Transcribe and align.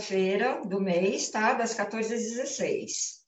sexta-feira 0.00 0.62
do 0.64 0.80
mês, 0.80 1.30
tá? 1.30 1.52
Das 1.52 1.74
14 1.74 2.14
às 2.14 2.22
16. 2.22 3.20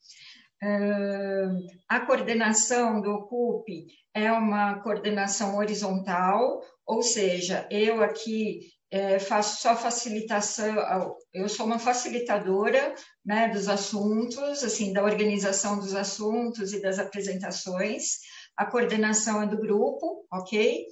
Uh, 0.63 1.67
a 1.89 2.01
coordenação 2.01 3.01
do 3.01 3.11
OCUP 3.11 3.87
é 4.15 4.33
uma 4.33 4.81
coordenação 4.81 5.57
horizontal, 5.57 6.63
ou 6.87 7.03
seja, 7.03 7.67
eu 7.71 8.03
aqui 8.03 8.61
é, 8.91 9.19
faço 9.19 9.63
só 9.63 9.75
facilitação, 9.75 11.17
eu 11.33 11.49
sou 11.49 11.65
uma 11.67 11.79
facilitadora 11.79 12.95
né, 13.25 13.49
dos 13.49 13.69
assuntos, 13.69 14.63
assim, 14.63 14.93
da 14.93 15.03
organização 15.03 15.79
dos 15.79 15.95
assuntos 15.95 16.73
e 16.73 16.81
das 16.81 16.99
apresentações. 16.99 18.19
A 18.57 18.67
coordenação 18.67 19.43
é 19.43 19.47
do 19.47 19.57
grupo, 19.57 20.27
ok? 20.31 20.87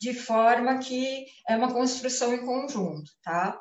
De 0.00 0.12
forma 0.12 0.78
que 0.78 1.26
é 1.48 1.56
uma 1.56 1.72
construção 1.72 2.34
em 2.34 2.44
conjunto, 2.44 3.10
tá? 3.22 3.58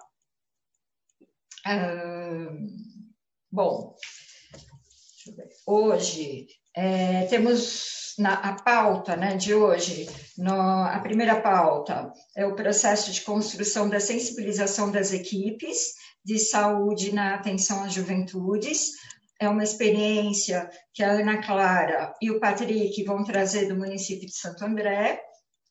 Bom, 3.52 3.95
hoje 5.66 6.48
é, 6.76 7.26
temos 7.27 8.16
na 8.17 8.34
a 8.34 8.53
pauta 8.53 9.16
né, 9.16 9.36
de 9.36 9.53
hoje, 9.53 10.08
no, 10.38 10.53
a 10.53 10.99
primeira 10.99 11.41
pauta 11.41 12.12
é 12.36 12.45
o 12.45 12.55
processo 12.55 13.12
de 13.12 13.22
construção 13.22 13.89
da 13.89 13.99
sensibilização 13.99 14.91
das 14.91 15.13
equipes 15.13 15.94
de 16.23 16.39
saúde 16.39 17.13
na 17.13 17.36
atenção 17.36 17.84
às 17.84 17.94
juventudes. 17.94 18.91
É 19.39 19.50
uma 19.50 19.64
experiência 19.64 20.70
que 20.94 21.03
a 21.03 21.11
Ana 21.11 21.41
Clara 21.41 22.14
e 22.22 22.31
o 22.31 22.39
Patrick 22.39 23.03
vão 23.03 23.23
trazer 23.23 23.67
do 23.67 23.75
município 23.75 24.27
de 24.27 24.36
Santo 24.36 24.64
André, 24.64 25.22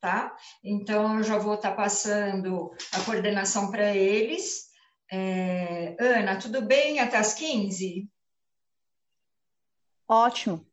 tá? 0.00 0.34
Então, 0.62 1.18
eu 1.18 1.22
já 1.22 1.38
vou 1.38 1.54
estar 1.54 1.72
passando 1.72 2.70
a 2.92 3.00
coordenação 3.00 3.70
para 3.70 3.94
eles. 3.94 4.71
É, 5.14 5.94
Ana, 6.00 6.38
tudo 6.38 6.62
bem 6.62 6.98
até 6.98 7.18
as 7.18 7.34
15? 7.34 8.08
Ótimo. 10.08 10.66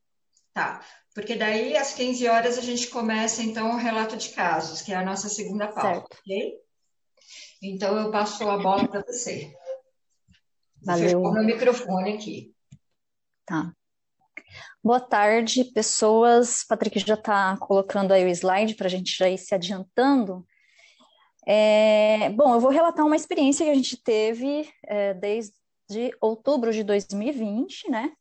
Tá, 0.53 0.81
porque 1.13 1.35
daí 1.35 1.75
às 1.75 1.93
15 1.93 2.25
horas 2.29 2.57
a 2.57 2.61
gente 2.61 2.87
começa 2.87 3.43
então 3.43 3.71
o 3.71 3.77
relato 3.77 4.15
de 4.15 4.29
casos, 4.29 4.81
que 4.81 4.93
é 4.93 4.95
a 4.95 5.03
nossa 5.03 5.27
segunda 5.27 5.67
pauta, 5.67 6.07
certo. 6.07 6.17
ok? 6.21 6.53
Então 7.61 7.97
eu 7.99 8.11
passo 8.11 8.49
a 8.49 8.57
bola 8.57 8.87
para 8.87 9.01
você. 9.01 9.53
Valeu. 10.85 11.21
Vou 11.21 11.33
meu 11.33 11.43
microfone 11.43 12.13
aqui. 12.13 12.55
Tá. 13.45 13.73
Boa 14.81 15.01
tarde, 15.01 15.65
pessoas. 15.65 16.63
Patrick 16.63 16.97
já 16.99 17.15
está 17.15 17.57
colocando 17.57 18.13
aí 18.13 18.23
o 18.23 18.29
slide 18.29 18.75
para 18.75 18.87
a 18.87 18.89
gente 18.89 19.17
já 19.17 19.29
ir 19.29 19.37
se 19.37 19.53
adiantando. 19.53 20.47
É, 21.47 22.29
bom, 22.29 22.53
eu 22.53 22.59
vou 22.59 22.69
relatar 22.69 23.05
uma 23.05 23.15
experiência 23.15 23.65
que 23.65 23.71
a 23.71 23.75
gente 23.75 24.01
teve 24.01 24.69
é, 24.85 25.13
desde 25.13 25.53
outubro 26.21 26.71
de 26.71 26.83
2020, 26.83 27.89
né? 27.89 28.11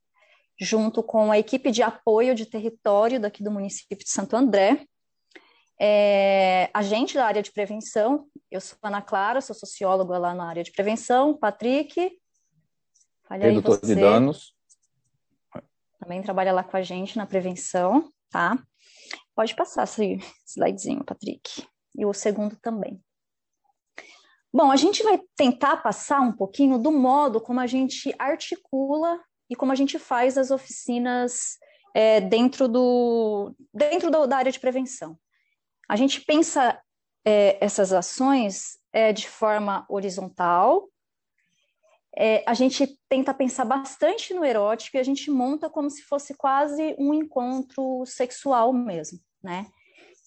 junto 0.60 1.02
com 1.02 1.30
a 1.30 1.38
equipe 1.38 1.70
de 1.70 1.82
apoio 1.82 2.34
de 2.34 2.44
território 2.44 3.20
daqui 3.20 3.42
do 3.42 3.50
município 3.50 3.96
de 3.96 4.10
Santo 4.10 4.34
André. 4.34 4.84
É, 5.80 6.68
agente 6.74 7.14
da 7.14 7.24
área 7.24 7.42
de 7.42 7.52
prevenção, 7.52 8.26
eu 8.50 8.60
sou 8.60 8.76
Ana 8.82 9.00
Clara, 9.00 9.40
sou 9.40 9.54
socióloga 9.54 10.18
lá 10.18 10.34
na 10.34 10.48
área 10.48 10.64
de 10.64 10.72
prevenção, 10.72 11.38
Patrick, 11.38 12.18
Redutor 13.30 13.80
de 13.80 13.94
danos. 13.94 14.54
Também 16.00 16.22
trabalha 16.22 16.52
lá 16.52 16.64
com 16.64 16.76
a 16.76 16.82
gente 16.82 17.16
na 17.16 17.26
prevenção, 17.26 18.10
tá? 18.30 18.58
Pode 19.36 19.54
passar 19.54 19.84
esse 19.84 20.18
slidezinho, 20.46 21.04
Patrick. 21.04 21.66
E 21.94 22.06
o 22.06 22.12
segundo 22.12 22.56
também. 22.56 23.00
Bom, 24.52 24.70
a 24.70 24.76
gente 24.76 25.02
vai 25.02 25.20
tentar 25.36 25.76
passar 25.78 26.20
um 26.20 26.32
pouquinho 26.32 26.78
do 26.78 26.90
modo 26.90 27.40
como 27.40 27.60
a 27.60 27.66
gente 27.66 28.14
articula 28.18 29.20
e 29.48 29.54
como 29.54 29.72
a 29.72 29.74
gente 29.74 29.98
faz 29.98 30.38
as 30.38 30.50
oficinas 30.50 31.58
é, 31.94 32.20
dentro, 32.20 32.66
do, 32.66 33.54
dentro 33.72 34.10
da 34.10 34.36
área 34.36 34.52
de 34.52 34.60
prevenção. 34.60 35.18
A 35.88 35.96
gente 35.96 36.20
pensa 36.22 36.80
é, 37.24 37.62
essas 37.64 37.92
ações 37.92 38.78
é, 38.92 39.12
de 39.12 39.28
forma 39.28 39.84
horizontal, 39.88 40.88
é, 42.16 42.42
a 42.46 42.54
gente 42.54 42.98
tenta 43.08 43.32
pensar 43.34 43.64
bastante 43.64 44.34
no 44.34 44.44
erótico 44.44 44.96
e 44.96 45.00
a 45.00 45.04
gente 45.04 45.30
monta 45.30 45.70
como 45.70 45.90
se 45.90 46.02
fosse 46.02 46.34
quase 46.34 46.96
um 46.98 47.14
encontro 47.14 48.04
sexual 48.06 48.72
mesmo, 48.72 49.20
né? 49.42 49.66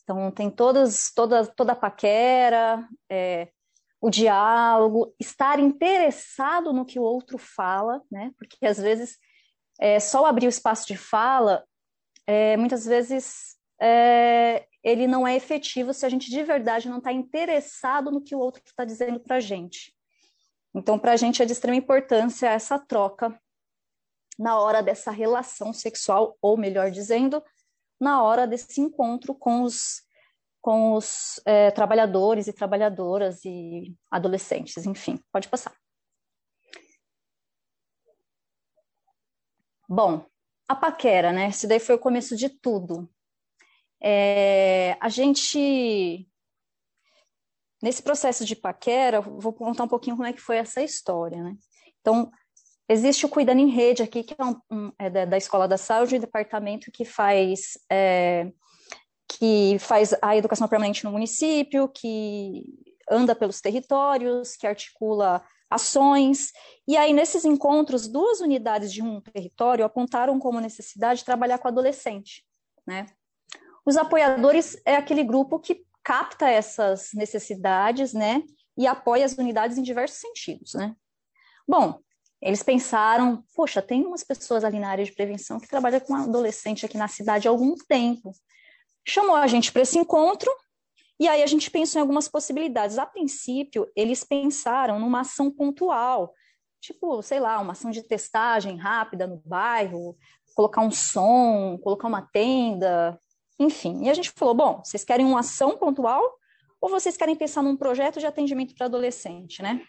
Então 0.04 0.32
tem 0.32 0.50
todas, 0.50 1.12
toda, 1.14 1.46
toda 1.46 1.74
a 1.74 1.76
paquera, 1.76 2.88
é, 3.10 3.50
o 4.02 4.10
diálogo, 4.10 5.14
estar 5.20 5.60
interessado 5.60 6.74
no 6.74 6.86
que 6.86 7.00
o 7.00 7.04
outro 7.04 7.38
fala, 7.38 8.02
né? 8.12 8.32
Porque 8.36 8.66
às 8.66 8.80
vezes 8.80 9.18
é, 9.80 10.00
só 10.00 10.26
abrir 10.26 10.48
o 10.48 10.50
espaço 10.50 10.88
de 10.88 10.98
fala, 10.98 11.64
é, 12.26 12.58
muitas 12.58 12.84
vezes 12.84 13.56
é, 13.80 14.66
ele 14.84 15.06
não 15.06 15.28
é 15.28 15.36
efetivo 15.36 15.94
se 15.94 16.04
a 16.04 16.10
gente 16.10 16.32
de 16.32 16.44
verdade 16.44 16.90
não 16.90 16.98
está 16.98 17.12
interessado 17.12 18.10
no 18.10 18.24
que 18.24 18.36
o 18.36 18.40
outro 18.40 18.64
está 18.66 18.84
dizendo 18.84 19.20
para 19.20 19.36
a 19.36 19.40
gente. 19.40 19.96
Então, 20.74 20.98
para 20.98 21.12
a 21.12 21.18
gente 21.18 21.42
é 21.42 21.46
de 21.46 21.52
extrema 21.52 21.78
importância 21.78 22.48
essa 22.48 22.80
troca 22.80 23.40
na 24.40 24.60
hora 24.60 24.82
dessa 24.82 25.12
relação 25.12 25.72
sexual, 25.74 26.36
ou 26.42 26.58
melhor 26.58 26.90
dizendo, 26.90 27.44
na 28.00 28.24
hora 28.24 28.48
desse 28.48 28.82
encontro 28.82 29.36
com 29.36 29.62
os 29.62 30.02
com 30.62 30.94
os 30.94 31.42
é, 31.46 31.72
trabalhadores 31.72 32.48
e 32.48 32.54
trabalhadoras 32.54 33.44
e 33.44 33.96
adolescentes, 34.10 34.86
enfim, 34.86 35.20
pode 35.32 35.50
passar. 35.50 35.76
Bom, 39.90 40.26
a 40.68 40.76
paquera, 40.76 41.34
né? 41.34 41.50
Esse 41.50 41.68
daí 41.68 41.80
foi 41.80 41.96
o 41.96 42.00
começo 42.00 42.36
de 42.36 42.48
tudo. 42.48 43.10
É, 44.02 44.96
a 45.02 45.10
gente, 45.10 46.28
nesse 47.82 48.02
processo 48.02 48.46
de 48.46 48.56
paquera, 48.56 49.20
vou 49.20 49.52
contar 49.52 49.84
um 49.84 49.90
pouquinho 49.90 50.16
como 50.16 50.28
é 50.28 50.34
que 50.34 50.40
foi 50.40 50.58
essa 50.58 50.82
história, 50.82 51.44
né? 51.44 51.58
Então, 52.00 52.32
existe 52.88 53.26
o 53.26 53.30
Cuidando 53.30 53.60
em 53.60 53.70
Rede 53.70 54.02
aqui, 54.02 54.24
que 54.24 54.34
é, 54.38 54.46
um, 54.46 54.56
um, 54.72 54.92
é 54.98 55.10
da, 55.10 55.26
da, 55.26 55.38
Escola 55.38 55.68
da 55.68 55.78
Saúde, 55.78 56.16
um 56.16 56.20
departamento 56.20 56.92
que 56.92 57.04
faz 57.04 57.78
é, 57.92 58.52
que 59.38 59.78
faz 59.80 60.14
a 60.22 60.36
educação 60.36 60.68
permanente 60.68 61.06
no 61.06 61.12
município, 61.12 61.88
que 61.88 62.66
anda 63.10 63.34
pelos 63.34 63.62
territórios, 63.62 64.56
que 64.58 64.68
articula 64.68 65.42
ações. 65.70 66.52
E 66.86 66.98
aí, 66.98 67.14
nesses 67.14 67.46
encontros, 67.46 68.08
duas 68.10 68.42
unidades 68.42 68.92
de 68.92 69.02
um 69.02 69.22
território 69.22 69.86
apontaram 69.86 70.38
como 70.38 70.60
necessidade 70.60 71.24
trabalhar 71.24 71.60
com 71.60 71.70
adolescente. 71.70 72.46
Né? 72.86 73.06
Os 73.86 73.96
apoiadores 73.96 74.80
é 74.86 74.96
aquele 74.96 75.24
grupo 75.24 75.60
que 75.60 75.86
capta 76.04 76.50
essas 76.50 77.12
necessidades 77.14 78.12
né, 78.12 78.44
e 78.78 78.86
apoia 78.86 79.24
as 79.24 79.34
unidades 79.34 79.78
em 79.78 79.84
diversos 79.84 80.20
sentidos. 80.20 80.74
Né? 80.74 80.94
Bom, 81.66 82.00
eles 82.42 82.64
pensaram, 82.64 83.46
poxa, 83.56 83.82
tem 83.82 84.06
umas 84.06 84.24
pessoas 84.24 84.66
ali 84.66 84.80
na 84.80 84.90
área 84.90 85.06
de 85.06 85.14
prevenção 85.14 85.60
que 85.60 85.70
trabalham 85.70 86.02
com 86.02 86.16
adolescente 86.16 86.86
aqui 86.86 86.98
na 86.98 87.08
cidade 87.08 87.48
há 87.48 87.52
algum 87.52 87.76
tempo 87.88 88.34
chamou 89.06 89.36
a 89.36 89.48
gente 89.48 89.72
para 89.72 89.82
esse 89.82 89.98
encontro 89.98 90.52
e 91.20 91.28
aí 91.28 91.44
a 91.44 91.48
gente 91.48 91.70
pensou 91.70 92.00
em 92.00 92.02
algumas 92.02 92.28
possibilidades. 92.28 92.98
A 92.98 93.06
princípio, 93.06 93.88
eles 93.96 94.24
pensaram 94.24 95.00
numa 95.00 95.22
ação 95.22 95.52
pontual, 95.52 96.34
tipo, 96.82 97.22
sei 97.22 97.40
lá, 97.40 97.60
uma 97.60 97.74
ação 97.74 97.92
de 97.92 98.02
testagem 98.02 98.76
rápida 98.78 99.28
no 99.28 99.40
bairro, 99.46 100.18
colocar 100.56 100.82
um 100.82 100.90
som, 100.90 101.78
colocar 101.84 102.08
uma 102.08 102.24
tenda, 102.24 103.20
enfim. 103.60 104.04
E 104.06 104.10
a 104.10 104.16
gente 104.16 104.32
falou, 104.32 104.56
bom, 104.56 104.82
vocês 104.84 105.04
querem 105.04 105.24
uma 105.24 105.42
ação 105.42 105.78
pontual 105.78 106.24
ou 106.82 106.90
vocês 106.90 107.16
querem 107.16 107.36
pensar 107.36 107.62
num 107.62 107.78
projeto 107.78 108.20
de 108.20 108.26
atendimento 108.26 108.74
para 108.74 108.88
adolescente, 108.88 109.62
né? 109.62 109.80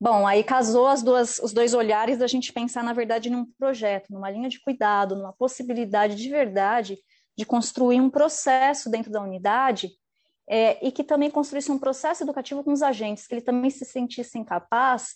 Bom, 0.00 0.26
aí 0.26 0.42
casou 0.42 0.86
as 0.86 1.02
duas, 1.02 1.38
os 1.40 1.52
dois 1.52 1.74
olhares 1.74 2.16
da 2.16 2.26
gente 2.26 2.50
pensar, 2.50 2.82
na 2.82 2.94
verdade, 2.94 3.28
num 3.28 3.44
projeto, 3.58 4.10
numa 4.10 4.30
linha 4.30 4.48
de 4.48 4.58
cuidado, 4.58 5.14
numa 5.14 5.34
possibilidade 5.34 6.14
de 6.14 6.30
verdade 6.30 6.98
de 7.36 7.44
construir 7.44 8.00
um 8.00 8.10
processo 8.10 8.90
dentro 8.90 9.10
da 9.10 9.22
unidade 9.22 9.90
é, 10.48 10.84
e 10.84 10.90
que 10.90 11.04
também 11.04 11.30
construísse 11.30 11.70
um 11.70 11.78
processo 11.78 12.22
educativo 12.22 12.64
com 12.64 12.72
os 12.72 12.82
agentes, 12.82 13.26
que 13.26 13.34
ele 13.34 13.40
também 13.40 13.70
se 13.70 13.84
sentissem 13.84 14.44
capaz 14.44 15.14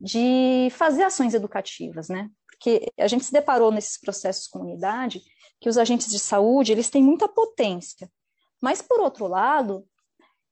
de 0.00 0.68
fazer 0.72 1.04
ações 1.04 1.34
educativas, 1.34 2.08
né? 2.08 2.28
Porque 2.48 2.90
a 2.98 3.06
gente 3.06 3.24
se 3.24 3.32
deparou 3.32 3.70
nesses 3.70 3.98
processos 3.98 4.48
com 4.48 4.58
unidade 4.58 5.22
que 5.60 5.68
os 5.68 5.78
agentes 5.78 6.08
de 6.08 6.18
saúde 6.18 6.72
eles 6.72 6.90
têm 6.90 7.02
muita 7.02 7.28
potência, 7.28 8.10
mas 8.60 8.82
por 8.82 9.00
outro 9.00 9.28
lado, 9.28 9.86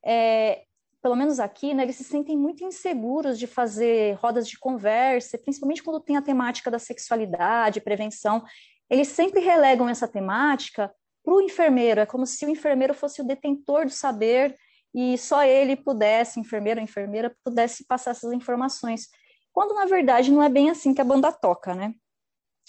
é, 0.05 0.63
pelo 1.03 1.17
menos 1.17 1.41
aqui, 1.41 1.75
né, 1.75 1.83
eles 1.83 1.97
se 1.97 2.05
sentem 2.05 2.37
muito 2.37 2.63
inseguros 2.65 3.39
de 3.39 3.47
fazer 3.47 4.15
rodas 4.15 4.49
de 4.49 4.59
conversa, 4.59 5.39
principalmente 5.39 5.83
quando 5.83 6.01
tem 6.01 6.17
a 6.17 6.23
temática 6.23 6.71
da 6.71 6.79
sexualidade, 6.79 7.81
prevenção. 7.81 8.45
Eles 8.89 9.09
sempre 9.09 9.41
relegam 9.41 9.89
essa 9.89 10.07
temática 10.07 10.93
para 11.31 11.37
o 11.37 11.41
enfermeiro. 11.41 12.01
É 12.01 12.07
como 12.07 12.27
se 12.27 12.45
o 12.45 12.49
enfermeiro 12.49 12.93
fosse 12.93 13.21
o 13.23 13.25
detentor 13.25 13.85
do 13.85 13.93
saber 13.93 14.59
e 14.93 15.17
só 15.17 15.45
ele 15.45 15.77
pudesse, 15.77 16.41
enfermeiro 16.41 16.81
ou 16.81 16.85
enfermeira, 16.85 17.33
pudesse 17.45 17.87
passar 17.87 18.11
essas 18.11 18.33
informações. 18.33 19.09
quando 19.53 19.75
na 19.75 19.85
verdade 19.85 20.31
não 20.31 20.43
é 20.43 20.49
bem 20.49 20.71
assim 20.71 20.93
que 20.93 21.01
a 21.01 21.05
banda 21.05 21.33
toca, 21.33 21.75
né? 21.75 21.95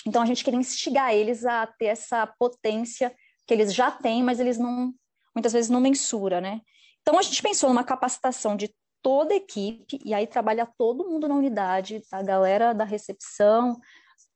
Então 0.06 0.22
a 0.22 0.26
gente 0.26 0.44
queria 0.44 0.60
instigar 0.60 1.14
eles 1.14 1.46
a 1.46 1.66
ter 1.66 1.86
essa 1.86 2.26
potência 2.40 3.16
que 3.48 3.54
eles 3.54 3.74
já 3.74 3.90
têm, 3.90 4.24
mas 4.24 4.40
eles 4.40 4.58
não 4.58 4.94
muitas 5.34 5.54
vezes 5.54 5.70
não 5.70 5.80
mensura, 5.80 6.40
né? 6.42 6.62
Então 7.02 7.18
a 7.18 7.22
gente 7.22 7.42
pensou 7.42 7.70
numa 7.70 7.84
capacitação 7.84 8.56
de 8.56 8.74
toda 9.02 9.34
a 9.34 9.38
equipe 9.38 10.00
e 10.06 10.14
aí 10.14 10.28
trabalha 10.28 10.72
todo 10.78 11.08
mundo 11.08 11.28
na 11.28 11.36
unidade, 11.36 12.04
a 12.12 12.22
galera 12.22 12.74
da 12.74 12.84
recepção, 12.84 13.80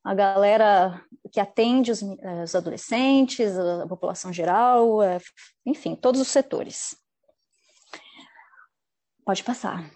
a 0.06 0.14
galera 0.14 1.04
que 1.32 1.40
atende 1.40 1.92
os, 1.92 2.04
eh, 2.04 2.44
os 2.44 2.54
adolescentes, 2.54 3.58
a 3.58 3.88
população 3.88 4.32
geral, 4.32 5.02
eh, 5.02 5.18
enfim, 5.66 5.96
todos 5.96 6.22
os 6.22 6.28
setores. 6.28 6.96
Pode 9.26 9.44
passar. 9.44 9.92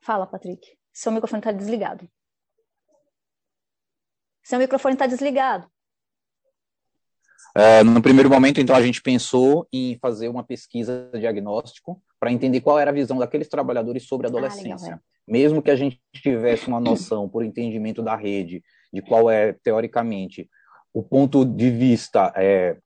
Fala, 0.00 0.24
Patrick. 0.24 0.78
Seu 0.92 1.10
microfone 1.10 1.40
está 1.40 1.50
desligado. 1.50 2.08
Seu 4.44 4.60
microfone 4.60 4.94
está 4.94 5.08
desligado. 5.08 5.68
É, 7.56 7.82
no 7.82 8.00
primeiro 8.00 8.30
momento, 8.30 8.60
então, 8.60 8.76
a 8.76 8.82
gente 8.82 9.02
pensou 9.02 9.66
em 9.72 9.98
fazer 9.98 10.28
uma 10.28 10.44
pesquisa 10.44 11.10
diagnóstico 11.12 12.00
para 12.18 12.32
entender 12.32 12.60
qual 12.60 12.78
era 12.78 12.90
a 12.90 12.94
visão 12.94 13.18
daqueles 13.18 13.48
trabalhadores 13.48 14.04
sobre 14.04 14.26
a 14.26 14.30
adolescência. 14.30 14.74
Ah, 14.74 14.82
legal, 14.82 14.98
é. 14.98 15.32
Mesmo 15.32 15.62
que 15.62 15.70
a 15.70 15.76
gente 15.76 16.00
tivesse 16.14 16.68
uma 16.68 16.80
noção, 16.80 17.28
por 17.28 17.44
entendimento 17.44 18.02
da 18.02 18.16
rede, 18.16 18.62
de 18.92 19.02
qual 19.02 19.30
é, 19.30 19.52
teoricamente, 19.52 20.48
o 20.92 21.02
ponto 21.02 21.44
de 21.44 21.70
vista 21.70 22.32
é, 22.34 22.76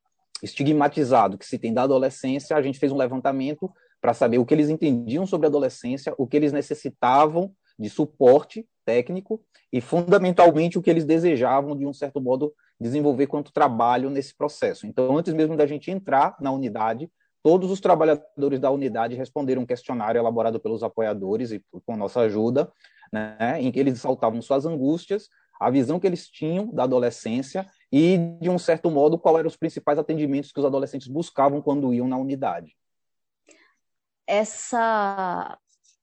estigmatizado 0.43 1.39
que 1.39 1.47
se 1.47 1.59
tem 1.59 1.73
da 1.73 1.83
adolescência, 1.83 2.57
a 2.57 2.63
gente 2.63 2.79
fez 2.79 2.91
um 2.91 2.97
levantamento 2.97 3.71
para 4.01 4.13
saber 4.13 4.39
o 4.39 4.45
que 4.45 4.53
eles 4.53 4.69
entendiam 4.69 5.25
sobre 5.25 5.47
a 5.47 5.49
adolescência, 5.49 6.13
o 6.19 6.27
que 6.27 6.37
eles 6.37 6.53
necessitavam 6.53 7.53
de 7.79 7.89
suporte 7.89 8.67
técnico 8.85 9.41
e, 9.73 9.81
fundamentalmente, 9.81 10.77
o 10.77 10.83
que 10.83 10.91
eles 10.91 11.05
desejavam, 11.05 11.77
de 11.77 11.87
um 11.87 11.93
certo 11.93 12.21
modo, 12.21 12.53
desenvolver 12.81 13.29
quanto 13.29 13.53
trabalho 13.53 14.11
nesse 14.11 14.37
processo. 14.37 14.87
Então, 14.87 15.17
antes 15.17 15.33
mesmo 15.33 15.57
da 15.57 15.67
gente 15.67 15.91
entrar 15.91 16.37
na 16.41 16.51
unidade, 16.51 17.09
todos 17.43 17.71
os 17.71 17.81
trabalhadores 17.81 18.61
da 18.61 18.71
unidade 18.71 19.15
responderam 19.15 19.63
um 19.63 19.67
questionário 19.67 20.19
elaborado 20.19 20.61
pelos 20.61 20.83
apoiadores 20.83 21.51
e 21.51 21.65
com 21.85 21.97
nossa 21.97 22.21
ajuda, 22.21 22.71
né, 23.13 23.61
em 23.61 23.71
que 23.71 23.81
eles 23.81 24.01
saltavam 24.01 24.41
suas 24.41 24.65
angústias, 24.65 25.29
a 25.61 25.71
visão 25.71 26.01
que 26.01 26.07
eles 26.07 26.29
tinham 26.29 26.67
da 26.73 26.85
adolescência 26.85 27.67
e, 27.91 28.19
de 28.41 28.49
um 28.49 28.59
certo 28.59 28.91
modo, 28.91 29.19
quais 29.19 29.39
eram 29.39 29.49
os 29.49 29.57
principais 29.57 29.99
atendimentos 29.99 30.53
que 30.53 30.59
os 30.59 30.67
adolescentes 30.67 31.09
buscavam 31.09 31.61
quando 31.61 31.93
iam 31.93 32.09
na 32.09 32.17
unidade. 32.17 32.77
Essa 34.27 35.59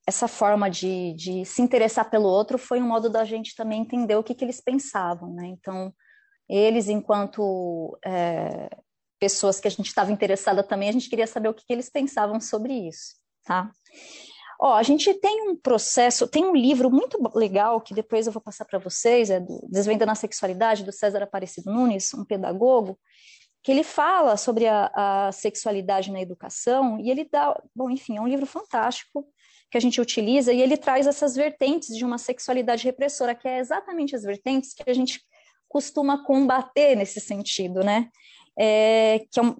essa 0.08 0.28
forma 0.28 0.72
de, 0.72 1.14
de 1.14 1.46
se 1.46 1.62
interessar 1.62 2.10
pelo 2.10 2.28
outro 2.28 2.58
foi 2.58 2.82
um 2.82 2.88
modo 2.88 3.12
da 3.12 3.24
gente 3.24 3.56
também 3.56 3.82
entender 3.82 4.16
o 4.16 4.24
que, 4.24 4.34
que 4.34 4.44
eles 4.44 4.60
pensavam, 4.60 5.32
né? 5.32 5.46
Então, 5.46 5.94
eles, 6.50 6.90
enquanto 6.90 7.96
é, 8.04 8.70
pessoas 9.20 9.60
que 9.60 9.68
a 9.68 9.72
gente 9.72 9.88
estava 9.88 10.12
interessada 10.12 10.64
também, 10.64 10.90
a 10.90 10.94
gente 10.94 11.10
queria 11.10 11.28
saber 11.28 11.50
o 11.50 11.54
que, 11.54 11.66
que 11.66 11.74
eles 11.74 11.90
pensavam 11.90 12.40
sobre 12.40 12.74
isso, 12.74 13.16
tá? 13.44 13.72
Ó, 14.62 14.74
a 14.74 14.84
gente 14.84 15.14
tem 15.14 15.50
um 15.50 15.56
processo, 15.56 16.28
tem 16.28 16.44
um 16.44 16.56
livro 16.56 16.92
muito 16.92 17.18
legal 17.34 17.80
que 17.80 17.94
depois 17.94 18.28
eu 18.28 18.34
vou 18.34 18.42
passar 18.42 18.66
para 18.66 18.78
vocês, 18.78 19.30
é 19.30 19.40
do 19.40 19.66
Desvendando 19.70 20.12
a 20.12 20.16
Sexualidade, 20.16 20.84
do 20.84 20.92
César 20.92 21.24
Aparecido 21.24 21.72
Nunes, 21.72 22.14
um 22.14 22.26
pedagogo, 22.26 23.00
que 23.64 23.72
ele 23.72 23.84
fala 23.84 24.36
sobre 24.36 24.68
a, 24.68 24.92
a, 24.94 25.32
sexualidade 25.32 26.12
na 26.12 26.22
educação 26.22 27.00
e 27.00 27.10
ele 27.10 27.28
dá, 27.30 27.58
bom, 27.74 27.90
enfim, 27.90 28.18
é 28.18 28.22
um 28.22 28.28
livro 28.28 28.46
fantástico 28.46 29.26
que 29.72 29.78
a 29.78 29.82
gente 29.82 30.02
utiliza 30.02 30.52
e 30.52 30.62
ele 30.62 30.76
traz 30.76 31.08
essas 31.08 31.36
vertentes 31.36 31.96
de 31.96 32.04
uma 32.04 32.18
sexualidade 32.18 32.84
repressora, 32.84 33.36
que 33.36 33.48
é 33.48 33.60
exatamente 33.60 34.16
as 34.16 34.24
vertentes 34.24 34.74
que 34.74 34.90
a 34.90 34.94
gente 34.94 35.22
costuma 35.70 36.26
combater 36.26 36.96
nesse 36.96 37.22
sentido, 37.22 37.82
né? 37.82 38.10
É, 38.62 39.26
que 39.32 39.40
é 39.40 39.44
um, 39.44 39.56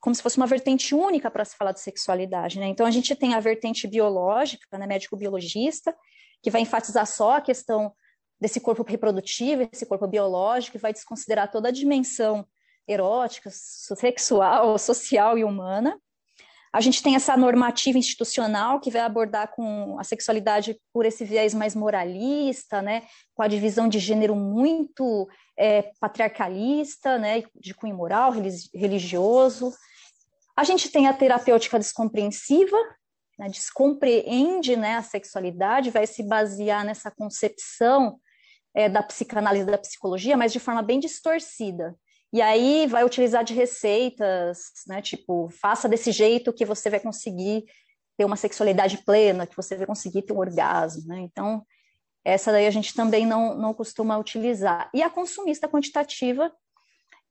como 0.00 0.14
se 0.14 0.22
fosse 0.22 0.36
uma 0.36 0.46
vertente 0.46 0.92
única 0.92 1.30
para 1.30 1.44
se 1.44 1.56
falar 1.56 1.70
de 1.70 1.80
sexualidade, 1.80 2.58
né? 2.58 2.66
Então 2.66 2.84
a 2.84 2.90
gente 2.90 3.14
tem 3.14 3.34
a 3.34 3.40
vertente 3.40 3.86
biológica, 3.86 4.76
né, 4.76 4.86
médico-biologista, 4.86 5.94
que 6.42 6.50
vai 6.50 6.60
enfatizar 6.60 7.06
só 7.06 7.36
a 7.36 7.40
questão 7.40 7.92
desse 8.40 8.58
corpo 8.58 8.82
reprodutivo, 8.82 9.68
esse 9.70 9.86
corpo 9.86 10.06
biológico, 10.08 10.76
e 10.76 10.80
vai 10.80 10.92
desconsiderar 10.92 11.50
toda 11.50 11.68
a 11.68 11.72
dimensão 11.72 12.44
erótica, 12.88 13.50
sexual, 13.52 14.76
social 14.78 15.38
e 15.38 15.44
humana. 15.44 15.96
A 16.72 16.80
gente 16.80 17.02
tem 17.02 17.16
essa 17.16 17.36
normativa 17.36 17.98
institucional 17.98 18.78
que 18.78 18.90
vai 18.90 19.00
abordar 19.00 19.48
com 19.48 19.98
a 19.98 20.04
sexualidade 20.04 20.80
por 20.92 21.04
esse 21.04 21.24
viés 21.24 21.52
mais 21.52 21.74
moralista, 21.74 22.80
né, 22.80 23.02
com 23.34 23.42
a 23.42 23.48
divisão 23.48 23.88
de 23.88 23.98
gênero 23.98 24.36
muito 24.36 25.28
é, 25.58 25.90
patriarcalista, 26.00 27.18
né, 27.18 27.42
de 27.54 27.74
cunho 27.74 27.96
moral, 27.96 28.32
religioso. 28.72 29.72
A 30.56 30.62
gente 30.62 30.88
tem 30.90 31.08
a 31.08 31.12
terapêutica 31.12 31.78
descompreensiva, 31.78 32.76
né, 33.36 33.48
descompreende 33.48 34.76
né, 34.76 34.96
a 34.96 35.02
sexualidade, 35.02 35.90
vai 35.90 36.06
se 36.06 36.22
basear 36.22 36.84
nessa 36.84 37.10
concepção 37.10 38.20
é, 38.72 38.88
da 38.88 39.02
psicanálise 39.02 39.64
da 39.64 39.78
psicologia, 39.78 40.36
mas 40.36 40.52
de 40.52 40.60
forma 40.60 40.82
bem 40.82 41.00
distorcida. 41.00 41.96
E 42.32 42.40
aí 42.40 42.86
vai 42.86 43.04
utilizar 43.04 43.42
de 43.42 43.54
receitas, 43.54 44.72
né? 44.86 45.02
Tipo, 45.02 45.48
faça 45.50 45.88
desse 45.88 46.12
jeito 46.12 46.52
que 46.52 46.64
você 46.64 46.88
vai 46.88 47.00
conseguir 47.00 47.64
ter 48.16 48.24
uma 48.24 48.36
sexualidade 48.36 48.98
plena, 48.98 49.46
que 49.46 49.56
você 49.56 49.76
vai 49.76 49.86
conseguir 49.86 50.22
ter 50.22 50.32
um 50.32 50.38
orgasmo, 50.38 51.08
né? 51.08 51.20
Então, 51.20 51.64
essa 52.24 52.52
daí 52.52 52.66
a 52.66 52.70
gente 52.70 52.94
também 52.94 53.26
não, 53.26 53.56
não 53.56 53.74
costuma 53.74 54.18
utilizar. 54.18 54.90
E 54.94 55.02
a 55.02 55.10
consumista 55.10 55.68
quantitativa, 55.68 56.52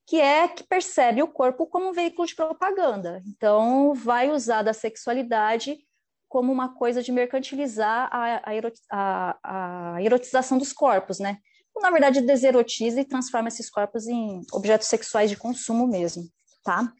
que 0.06 0.20
é 0.20 0.48
que 0.48 0.64
percebe 0.64 1.22
o 1.22 1.28
corpo 1.28 1.68
como 1.68 1.90
um 1.90 1.94
veículo 1.94 2.28
de 2.28 2.36
propaganda. 2.36 3.22
Então, 3.28 3.94
vai 3.94 4.30
usar 4.32 4.64
da 4.64 4.74
sexualidade 4.74 5.78
como 6.28 6.52
uma 6.52 6.76
coisa 6.76 7.02
de 7.02 7.12
mercantilizar 7.12 8.10
a, 8.12 8.42
a, 8.92 9.94
a 9.96 10.04
erotização 10.04 10.58
dos 10.58 10.74
corpos, 10.74 11.20
né? 11.20 11.38
Na 11.82 11.92
verdade, 11.92 12.22
deserotiza 12.22 13.02
e 13.02 13.06
transforma 13.06 13.48
esses 13.48 13.70
corpos 13.70 14.08
em 14.08 14.42
objetos 14.52 14.88
sexuais 14.88 15.30
de 15.30 15.38
consumo 15.38 15.88
mesmo, 15.88 16.24
tá? 16.64 16.92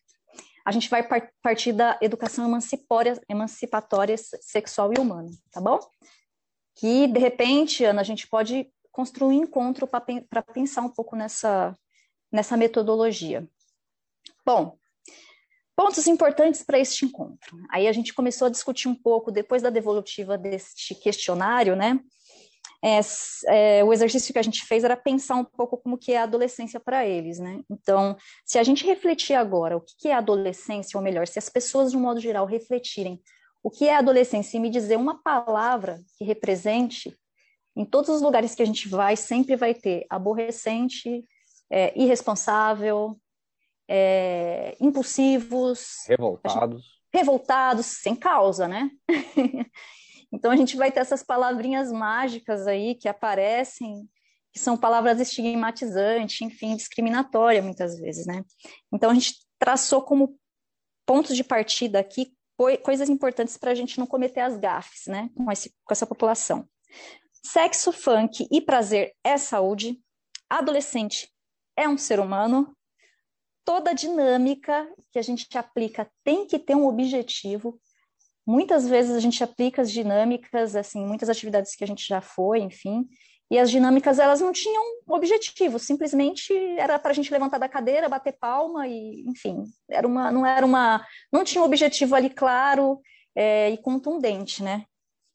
A 0.66 0.72
gente 0.72 0.90
vai 0.90 1.08
partir 1.42 1.74
da 1.74 1.98
educação 2.02 2.46
emancipatória, 2.46 3.20
emancipatória 3.28 4.16
sexual 4.18 4.94
e 4.94 5.00
humana, 5.00 5.30
tá 5.52 5.60
bom? 5.60 5.80
Que, 6.76 7.08
de 7.08 7.20
repente, 7.20 7.84
Ana, 7.84 8.02
a 8.02 8.04
gente 8.04 8.28
pode 8.28 8.72
construir 8.92 9.38
um 9.38 9.44
encontro 9.44 9.88
para 9.88 10.42
pensar 10.42 10.82
um 10.82 10.90
pouco 10.90 11.16
nessa, 11.16 11.76
nessa 12.32 12.56
metodologia. 12.56 13.48
Bom, 14.46 14.78
pontos 15.76 16.06
importantes 16.08 16.64
para 16.64 16.78
este 16.78 17.06
encontro. 17.06 17.58
Aí 17.72 17.88
a 17.88 17.92
gente 17.92 18.14
começou 18.14 18.48
a 18.48 18.52
discutir 18.52 18.88
um 18.88 18.96
pouco, 18.96 19.32
depois 19.32 19.62
da 19.62 19.70
devolutiva 19.70 20.38
deste 20.38 20.94
questionário, 20.94 21.76
né? 21.76 22.00
É, 22.84 23.00
é, 23.48 23.84
o 23.84 23.92
exercício 23.92 24.32
que 24.32 24.40
a 24.40 24.44
gente 24.44 24.66
fez 24.66 24.84
era 24.84 24.96
pensar 24.96 25.36
um 25.36 25.44
pouco 25.44 25.78
como 25.78 25.98
que 25.98 26.14
é 26.14 26.20
a 26.20 26.24
adolescência 26.24 26.80
para 26.80 27.06
eles, 27.06 27.38
né? 27.40 27.62
Então, 27.70 28.16
se 28.46 28.58
a 28.58 28.64
gente 28.64 28.86
refletir 28.86 29.34
agora 29.34 29.76
o 29.76 29.82
que 29.82 30.08
é 30.08 30.14
adolescência, 30.14 30.98
ou 30.98 31.04
melhor, 31.04 31.28
se 31.28 31.38
as 31.38 31.50
pessoas 31.50 31.92
de 31.92 31.98
um 31.98 32.02
modo 32.02 32.20
geral 32.20 32.46
refletirem 32.46 33.22
o 33.62 33.70
que 33.70 33.88
é 33.88 33.96
adolescência 33.96 34.58
e 34.58 34.60
me 34.60 34.70
dizer 34.70 34.98
uma 34.98 35.22
palavra 35.22 36.00
que 36.18 36.24
represente, 36.24 37.14
em 37.76 37.84
todos 37.84 38.10
os 38.10 38.22
lugares 38.22 38.56
que 38.56 38.62
a 38.62 38.66
gente 38.66 38.88
vai, 38.88 39.16
sempre 39.18 39.56
vai 39.56 39.74
ter 39.74 40.06
aborrecente, 40.10 41.26
é, 41.70 41.98
irresponsável, 42.00 43.20
é, 43.88 44.78
impulsivos, 44.80 46.06
revoltados. 46.08 46.82
Gente, 46.82 47.00
revoltados, 47.14 47.86
sem 47.86 48.16
causa, 48.16 48.68
né? 48.68 48.90
Então 50.32 50.52
a 50.52 50.56
gente 50.56 50.78
vai 50.78 50.92
ter 50.92 51.00
essas 51.00 51.24
palavrinhas 51.24 51.92
mágicas 51.92 52.68
aí 52.68 52.96
que 52.96 53.08
aparecem, 53.08 54.08
que 54.52 54.60
são 54.60 54.78
palavras 54.78 55.20
estigmatizantes, 55.20 56.42
enfim, 56.42 56.76
discriminatórias 56.76 57.64
muitas 57.64 57.98
vezes, 58.00 58.26
né? 58.26 58.44
Então 58.92 59.12
a 59.12 59.14
gente 59.14 59.36
traçou 59.58 60.02
como 60.02 60.38
pontos 61.06 61.36
de 61.36 61.44
partida 61.44 62.00
aqui 62.00 62.34
coisas 62.84 63.10
importantes 63.10 63.58
para 63.58 63.72
a 63.72 63.76
gente 63.76 63.98
não 63.98 64.06
cometer 64.06 64.42
as 64.42 64.58
gafes, 64.58 65.08
né, 65.08 65.30
com, 65.34 65.50
esse, 65.50 65.70
com 65.84 65.94
essa 65.94 66.06
população. 66.06 66.68
Sexo, 67.42 67.94
funk 67.94 68.48
e 68.52 68.60
prazer 68.60 69.16
é 69.24 69.38
saúde. 69.38 69.98
Adolescente 70.50 71.32
é 71.78 71.88
um 71.88 71.98
ser 71.98 72.20
humano. 72.20 72.76
Toda 73.64 73.94
dinâmica 73.94 74.92
que 75.12 75.18
a 75.18 75.22
gente 75.22 75.58
aplica 75.58 76.12
tem 76.24 76.46
que 76.46 76.60
ter 76.60 76.76
um 76.76 76.86
objetivo, 76.86 77.80
Muitas 78.50 78.90
vezes 78.90 79.16
a 79.16 79.20
gente 79.20 79.44
aplica 79.44 79.84
as 79.84 79.92
dinâmicas, 79.92 80.76
assim, 80.76 81.06
muitas 81.06 81.30
atividades 81.30 81.76
que 81.76 81.84
a 81.84 81.88
gente 81.88 82.04
já 82.08 82.20
foi, 82.20 82.58
enfim, 82.62 83.08
e 83.52 83.60
as 83.60 83.70
dinâmicas 83.70 84.18
elas 84.18 84.42
não 84.42 84.52
tinham 84.52 84.84
objetivo, 85.08 85.78
simplesmente 85.78 86.52
era 86.76 86.98
para 86.98 87.12
a 87.12 87.14
gente 87.14 87.32
levantar 87.32 87.60
da 87.60 87.70
cadeira, 87.70 88.10
bater 88.10 88.34
palma 88.34 88.88
e, 88.88 89.24
enfim, 89.28 89.66
era 89.88 90.08
uma, 90.08 90.32
não 90.32 90.44
era 90.44 90.66
uma, 90.66 91.06
não 91.32 91.44
tinha 91.44 91.62
um 91.62 91.66
objetivo 91.66 92.16
ali 92.16 92.28
claro 92.28 93.00
é, 93.36 93.70
e 93.70 93.78
contundente, 93.78 94.64
né? 94.64 94.84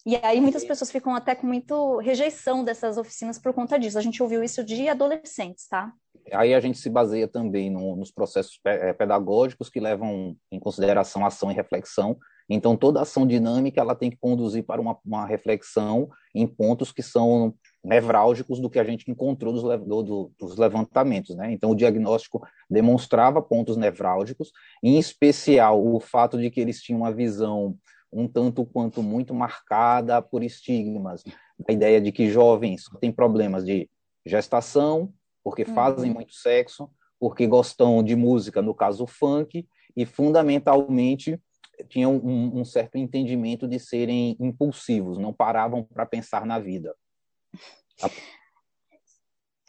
E 0.05 0.17
aí 0.17 0.41
muitas 0.41 0.65
pessoas 0.65 0.91
ficam 0.91 1.15
até 1.15 1.37
com 1.37 1.47
muito 1.47 1.99
rejeição 1.99 2.65
dessas 2.65 2.99
oficinas 2.99 3.39
por 3.39 3.55
conta 3.55 3.79
disso. 3.79 3.97
A 3.97 4.03
gente 4.03 4.21
ouviu 4.25 4.43
isso 4.43 4.65
de 4.65 4.89
adolescentes, 4.89 5.69
tá? 5.69 5.93
Aí 6.33 6.53
a 6.53 6.59
gente 6.59 6.79
se 6.79 6.91
baseia 6.91 7.29
também 7.29 7.71
no, 7.71 7.95
nos 7.95 8.11
processos 8.11 8.59
eh, 8.65 8.93
pedagógicos 8.93 9.71
que 9.71 9.79
levam 9.79 10.37
em 10.51 10.59
consideração 10.59 11.25
ação 11.25 11.49
e 11.51 11.55
reflexão. 11.55 12.19
Então, 12.49 12.77
toda 12.77 13.01
ação 13.01 13.27
dinâmica 13.27 13.81
ela 13.81 13.95
tem 13.95 14.11
que 14.11 14.19
conduzir 14.19 14.65
para 14.65 14.81
uma, 14.81 14.99
uma 15.05 15.27
reflexão 15.27 16.11
em 16.35 16.47
pontos 16.47 16.93
que 16.93 17.03
são 17.03 17.55
nevrálgicos 17.83 18.61
do 18.61 18.69
que 18.69 18.79
a 18.79 18.85
gente 18.85 19.11
encontrou 19.11 19.53
dos, 19.53 19.63
do, 19.63 20.33
dos 20.39 20.57
levantamentos. 20.57 21.35
Né? 21.35 21.53
Então, 21.53 21.71
o 21.71 21.77
diagnóstico 21.77 22.47
demonstrava 22.69 23.41
pontos 23.41 23.77
nevrálgicos, 23.77 24.53
em 24.83 24.99
especial 24.99 25.85
o 25.85 25.99
fato 26.01 26.39
de 26.39 26.51
que 26.51 26.61
eles 26.61 26.83
tinham 26.83 27.01
uma 27.01 27.13
visão 27.13 27.77
um 28.15 28.29
tanto 28.29 28.65
quanto 28.65 29.03
muito 29.03 29.35
marcada 29.35 30.23
por 30.23 30.43
estigmas. 30.43 31.25
A 31.69 31.73
ideia 31.73 32.01
de 32.01 32.13
que 32.13 32.31
jovens 32.31 32.85
têm 33.01 33.11
problemas 33.11 33.65
de 33.65 33.91
gestação, 34.25 35.13
porque 35.43 35.63
uhum. 35.63 35.75
fazem 35.75 36.13
muito 36.13 36.33
sexo, 36.33 36.89
porque 37.19 37.47
gostam 37.47 38.03
de 38.03 38.15
música, 38.15 38.63
no 38.63 38.75
caso 38.75 39.07
funk, 39.07 39.67
e 39.97 40.07
fundamentalmente 40.07 41.41
tinham 41.89 42.17
um, 42.17 42.61
um 42.61 42.65
certo 42.65 42.97
entendimento 42.97 43.67
de 43.67 43.79
serem 43.79 44.37
impulsivos, 44.41 45.19
não 45.19 45.33
paravam 45.33 45.85
para 45.85 46.07
pensar 46.07 46.47
na 46.47 46.59
vida. 46.59 46.95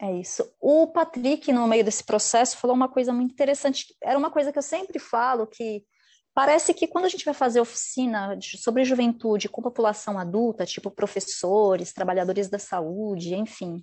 É 0.00 0.12
isso. 0.12 0.46
O 0.60 0.88
Patrick, 0.88 1.52
no 1.52 1.66
meio 1.66 1.84
desse 1.84 2.04
processo, 2.04 2.58
falou 2.58 2.76
uma 2.76 2.88
coisa 2.88 3.12
muito 3.12 3.32
interessante. 3.32 3.96
Era 4.02 4.18
uma 4.18 4.30
coisa 4.30 4.52
que 4.52 4.58
eu 4.58 4.62
sempre 4.62 4.98
falo, 4.98 5.46
que 5.46 5.84
parece 6.34 6.74
que 6.74 6.86
quando 6.86 7.06
a 7.06 7.08
gente 7.08 7.24
vai 7.24 7.32
fazer 7.32 7.60
oficina 7.60 8.38
sobre 8.42 8.84
juventude 8.84 9.48
com 9.48 9.62
população 9.62 10.18
adulta, 10.18 10.66
tipo 10.66 10.90
professores, 10.90 11.94
trabalhadores 11.94 12.50
da 12.50 12.58
saúde, 12.58 13.34
enfim, 13.34 13.82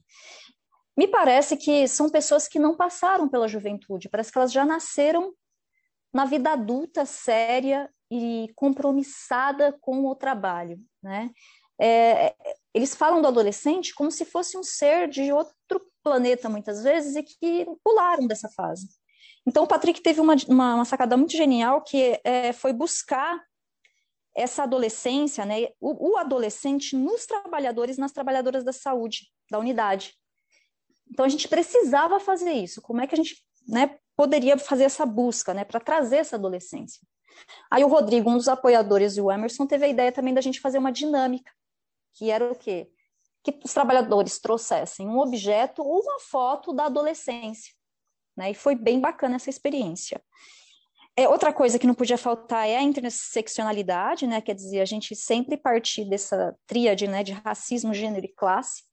me 0.96 1.08
parece 1.08 1.58
que 1.58 1.88
são 1.88 2.12
pessoas 2.12 2.48
que 2.48 2.60
não 2.60 2.77
passaram 2.77 3.27
pela 3.27 3.48
juventude, 3.48 4.08
parece 4.08 4.32
que 4.32 4.38
elas 4.38 4.51
já 4.51 4.63
nasceram 4.63 5.34
na 6.13 6.25
vida 6.25 6.51
adulta 6.51 7.06
séria 7.06 7.89
e 8.12 8.50
compromissada 8.55 9.77
com 9.81 10.05
o 10.05 10.15
trabalho, 10.15 10.77
né? 11.01 11.31
É, 11.79 12.36
eles 12.74 12.95
falam 12.95 13.22
do 13.22 13.27
adolescente 13.27 13.93
como 13.93 14.12
se 14.12 14.25
fosse 14.25 14.57
um 14.57 14.63
ser 14.63 15.10
de 15.10 15.31
outro 15.31 15.81
planeta, 16.03 16.50
muitas 16.50 16.83
vezes, 16.83 17.15
e 17.15 17.24
que 17.24 17.65
pularam 17.83 18.27
dessa 18.27 18.50
fase. 18.50 18.88
Então, 19.45 19.63
o 19.63 19.67
Patrick 19.67 20.01
teve 20.01 20.22
uma, 20.22 20.36
uma, 20.48 20.75
uma 20.75 20.86
sacada 20.86 21.17
muito 21.17 21.36
genial, 21.36 21.81
que 21.81 22.19
é, 22.24 22.53
foi 22.53 22.72
buscar 22.74 23.41
essa 24.36 24.63
adolescência, 24.63 25.45
né, 25.45 25.67
o, 25.79 26.13
o, 26.13 26.17
adolescente 26.17 26.95
nos 26.95 27.25
trabalhadores, 27.25 27.98
nas 27.98 28.12
trabalhadoras 28.12 28.63
da 28.63 28.74
saúde, 28.74 29.31
da 29.50 29.60
unidade. 29.60 30.15
Então, 31.12 31.25
a 31.25 31.29
gente 31.29 31.48
precisava 31.48 32.19
fazer 32.19 32.53
isso. 32.53 32.81
Como 32.81 33.01
é 33.01 33.07
que 33.07 33.13
a 33.13 33.17
gente 33.17 33.43
né, 33.67 33.98
poderia 34.15 34.57
fazer 34.57 34.86
essa 34.86 35.05
busca 35.05 35.53
né, 35.53 35.63
para 35.63 35.79
trazer 35.79 36.17
essa 36.17 36.36
adolescência? 36.36 37.01
Aí 37.69 37.83
o 37.83 37.87
Rodrigo, 37.87 38.29
um 38.29 38.37
dos 38.37 38.47
apoiadores, 38.47 39.17
e 39.17 39.21
o 39.21 39.31
Emerson, 39.31 39.65
teve 39.65 39.85
a 39.85 39.89
ideia 39.89 40.11
também 40.11 40.33
da 40.33 40.41
gente 40.41 40.59
fazer 40.59 40.77
uma 40.77 40.91
dinâmica 40.91 41.51
que 42.13 42.29
era 42.29 42.51
o 42.51 42.55
quê? 42.55 42.89
Que 43.43 43.59
os 43.63 43.73
trabalhadores 43.73 44.39
trouxessem 44.39 45.07
um 45.07 45.19
objeto 45.19 45.81
ou 45.81 46.01
uma 46.01 46.19
foto 46.19 46.71
da 46.73 46.85
adolescência. 46.85 47.73
Né? 48.37 48.51
E 48.51 48.53
foi 48.53 48.75
bem 48.75 48.99
bacana 48.99 49.35
essa 49.35 49.49
experiência. 49.49 50.21
É, 51.15 51.27
outra 51.27 51.53
coisa 51.53 51.77
que 51.77 51.85
não 51.85 51.93
podia 51.93 52.17
faltar 52.17 52.67
é 52.67 52.77
a 52.77 52.81
interseccionalidade, 52.81 54.25
né? 54.25 54.41
quer 54.41 54.55
dizer, 54.55 54.79
a 54.79 54.85
gente 54.85 55.15
sempre 55.15 55.57
partir 55.57 56.05
dessa 56.05 56.55
tríade 56.65 57.07
né, 57.07 57.23
de 57.23 57.33
racismo, 57.33 57.93
gênero 57.93 58.25
e 58.25 58.33
classe, 58.33 58.83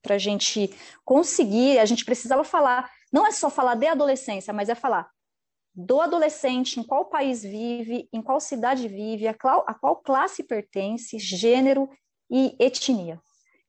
para 0.00 0.14
a 0.14 0.18
gente 0.18 0.70
conseguir, 1.04 1.78
a 1.78 1.84
gente 1.84 2.04
precisava 2.04 2.44
falar, 2.44 2.90
não 3.12 3.26
é 3.26 3.32
só 3.32 3.50
falar 3.50 3.74
de 3.74 3.86
adolescência, 3.86 4.52
mas 4.52 4.68
é 4.68 4.74
falar 4.74 5.10
do 5.74 6.00
adolescente, 6.00 6.78
em 6.78 6.84
qual 6.84 7.06
país 7.06 7.42
vive, 7.42 8.08
em 8.12 8.22
qual 8.22 8.38
cidade 8.38 8.86
vive, 8.86 9.26
a 9.26 9.34
qual, 9.34 9.64
a 9.66 9.74
qual 9.74 9.96
classe 9.96 10.44
pertence, 10.44 11.18
gênero 11.18 11.88
e 12.30 12.54
etnia. 12.58 13.20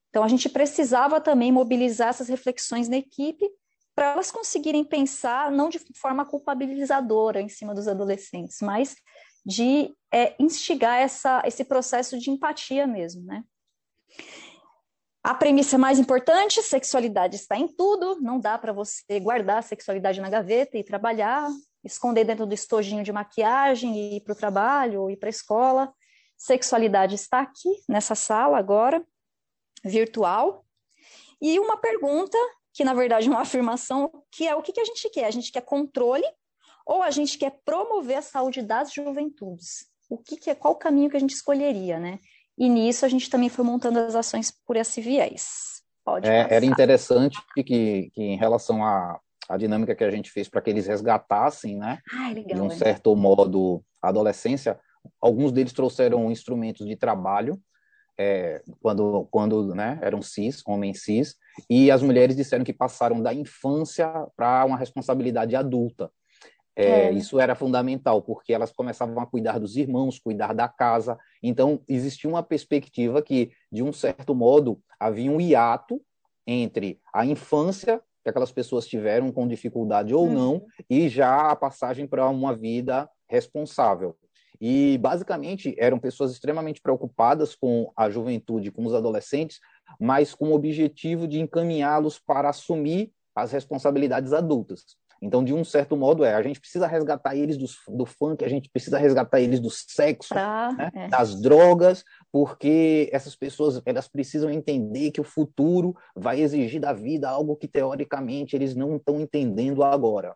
Então, 0.10 0.24
a 0.24 0.28
gente 0.28 0.48
precisava 0.48 1.20
também 1.20 1.52
mobilizar 1.52 2.10
essas 2.10 2.30
reflexões 2.30 2.88
na 2.88 2.98
equipe 2.98 3.50
para 3.96 4.12
elas 4.12 4.30
conseguirem 4.30 4.84
pensar 4.84 5.52
não 5.52 5.70
de 5.70 5.80
forma 5.96 6.26
culpabilizadora 6.26 7.42
em 7.42 7.50
cima 7.50 7.74
dos 7.74 7.88
adolescentes, 7.88 8.58
mas 8.62 8.96
de 9.46 9.94
é, 10.12 10.36
instigar 10.40 11.00
essa, 11.00 11.42
esse 11.46 11.64
processo 11.64 12.20
de 12.20 12.30
empatia 12.30 12.86
mesmo, 12.86 13.24
né? 13.24 13.44
A 15.24 15.34
premissa 15.34 15.78
mais 15.78 15.98
importante, 15.98 16.62
sexualidade 16.62 17.36
está 17.36 17.58
em 17.58 17.68
tudo, 17.68 18.22
não 18.22 18.40
dá 18.40 18.58
para 18.58 18.72
você 18.72 19.20
guardar 19.20 19.58
a 19.58 19.64
sexualidade 19.64 20.22
na 20.22 20.30
gaveta 20.30 20.78
e 20.78 20.84
trabalhar, 20.84 21.50
esconder 21.86 22.26
dentro 22.26 22.46
do 22.46 22.54
estojinho 22.54 23.04
de 23.04 23.12
maquiagem 23.12 23.96
e 23.96 24.18
ir 24.18 24.22
para 24.22 24.34
o 24.34 24.36
trabalho 24.36 25.02
ou 25.04 25.12
ir 25.12 25.18
para 25.18 25.30
a 25.30 25.32
escola. 25.32 25.94
Sexualidade 26.36 27.16
está 27.16 27.40
aqui, 27.40 27.70
nessa 27.88 28.16
sala 28.16 28.58
agora, 28.58 29.06
virtual. 29.84 30.66
E 31.42 31.60
uma 31.60 31.78
pergunta, 31.78 32.38
que 32.74 32.84
na 32.84 32.94
verdade 32.94 33.28
é 33.28 33.30
uma 33.30 33.42
afirmação, 33.42 34.12
que 34.32 34.48
é 34.48 34.56
o 34.56 34.62
que, 34.62 34.74
que 34.74 34.82
a 34.82 34.86
gente 34.86 35.10
quer? 35.10 35.26
A 35.26 35.32
gente 35.32 35.52
quer 35.52 35.62
controle 35.62 36.26
ou 36.86 37.02
a 37.02 37.12
gente 37.12 37.38
quer 37.38 37.60
promover 37.64 38.18
a 38.18 38.22
saúde 38.22 38.62
das 38.62 38.92
juventudes? 38.92 39.88
O 40.10 40.18
que, 40.18 40.38
que 40.38 40.50
é, 40.50 40.56
qual 40.56 40.74
o 40.74 40.78
caminho 40.78 41.10
que 41.10 41.18
a 41.18 41.20
gente 41.20 41.34
escolheria, 41.34 42.00
né? 42.00 42.20
E 42.58 42.70
nisso 42.70 43.06
a 43.06 43.10
gente 43.10 43.30
também 43.30 43.50
foi 43.50 43.66
montando 43.66 44.00
as 44.00 44.16
ações 44.16 44.52
por 44.52 44.76
esse 44.76 45.02
viés. 45.02 45.84
Pode 46.04 46.28
é, 46.28 46.48
era 46.54 46.64
interessante 46.64 47.40
que, 47.56 47.64
que 47.64 48.12
em 48.16 48.38
relação 48.38 48.86
à, 48.86 49.20
à 49.50 49.58
dinâmica 49.58 49.96
que 49.96 50.04
a 50.04 50.12
gente 50.12 50.32
fez 50.32 50.50
para 50.50 50.62
que 50.62 50.70
eles 50.70 50.88
resgatassem, 50.88 51.78
né, 51.78 52.00
legal, 52.34 52.56
de 52.56 52.62
um 52.62 52.70
certo 52.70 53.16
modo, 53.16 53.84
a 54.02 54.10
adolescência, 54.10 54.80
alguns 55.22 55.52
deles 55.52 55.74
trouxeram 55.74 56.32
instrumentos 56.32 56.86
de 56.86 56.96
trabalho, 56.96 57.60
é, 58.18 58.62
quando, 58.80 59.28
quando 59.30 59.76
né, 59.76 60.00
eram 60.02 60.22
cis, 60.22 60.62
homens 60.66 61.04
cis, 61.04 61.36
e 61.70 61.92
as 61.92 62.02
mulheres 62.02 62.36
disseram 62.36 62.64
que 62.64 62.74
passaram 62.74 63.22
da 63.22 63.34
infância 63.34 64.10
para 64.36 64.66
uma 64.66 64.78
responsabilidade 64.78 65.56
adulta. 65.56 66.12
É, 66.76 67.08
é. 67.08 67.12
Isso 67.12 67.40
era 67.40 67.56
fundamental, 67.56 68.22
porque 68.22 68.54
elas 68.54 68.72
começavam 68.72 69.20
a 69.20 69.26
cuidar 69.26 69.60
dos 69.60 69.78
irmãos, 69.78 70.20
cuidar 70.20 70.54
da 70.54 70.68
casa. 70.68 71.18
Então, 71.42 71.82
existia 71.88 72.30
uma 72.30 72.44
perspectiva 72.44 73.22
que, 73.22 73.52
de 73.72 73.82
um 73.82 73.94
certo 73.94 74.36
modo, 74.36 74.82
havia 75.00 75.32
um 75.32 75.40
hiato 75.40 76.02
entre 76.46 77.00
a 77.14 77.26
infância 77.26 78.02
que 78.26 78.30
aquelas 78.32 78.52
pessoas 78.52 78.88
tiveram 78.88 79.32
com 79.32 79.48
dificuldade 79.48 80.12
ou 80.12 80.28
não, 80.28 80.54
uhum. 80.54 80.68
e 80.90 81.08
já 81.08 81.52
a 81.52 81.56
passagem 81.56 82.08
para 82.08 82.28
uma 82.28 82.56
vida 82.56 83.08
responsável. 83.30 84.18
E, 84.60 84.98
basicamente, 84.98 85.76
eram 85.78 86.00
pessoas 86.00 86.32
extremamente 86.32 86.82
preocupadas 86.82 87.54
com 87.54 87.92
a 87.96 88.10
juventude, 88.10 88.72
com 88.72 88.84
os 88.84 88.96
adolescentes, 88.96 89.60
mas 90.00 90.34
com 90.34 90.50
o 90.50 90.56
objetivo 90.56 91.28
de 91.28 91.40
encaminhá-los 91.40 92.18
para 92.18 92.50
assumir 92.50 93.12
as 93.36 93.52
responsabilidades 93.52 94.34
adultas. 94.34 94.98
Então, 95.22 95.44
de 95.44 95.54
um 95.54 95.64
certo 95.64 95.96
modo, 95.96 96.24
é, 96.26 96.34
a 96.34 96.42
gente 96.42 96.60
precisa 96.60 96.88
resgatar 96.88 97.36
eles 97.36 97.58
do, 97.58 97.68
do 97.96 98.06
funk, 98.06 98.44
a 98.44 98.50
gente 98.50 98.70
precisa 98.70 98.98
resgatar 98.98 99.40
eles 99.40 99.60
do 99.60 99.70
sexo, 99.70 100.34
né, 100.34 100.92
é. 100.96 101.08
das 101.10 101.40
drogas, 101.40 102.04
porque 102.36 103.10
essas 103.14 103.34
pessoas 103.34 103.82
elas 103.86 104.10
precisam 104.10 104.50
entender 104.50 105.10
que 105.12 105.22
o 105.22 105.24
futuro 105.24 105.96
vai 106.14 106.42
exigir 106.42 106.82
da 106.82 106.92
vida 106.92 107.30
algo 107.30 107.56
que, 107.56 107.66
teoricamente, 107.66 108.58
eles 108.58 108.76
não 108.76 108.98
estão 108.98 109.22
entendendo 109.22 109.82
agora. 109.86 110.36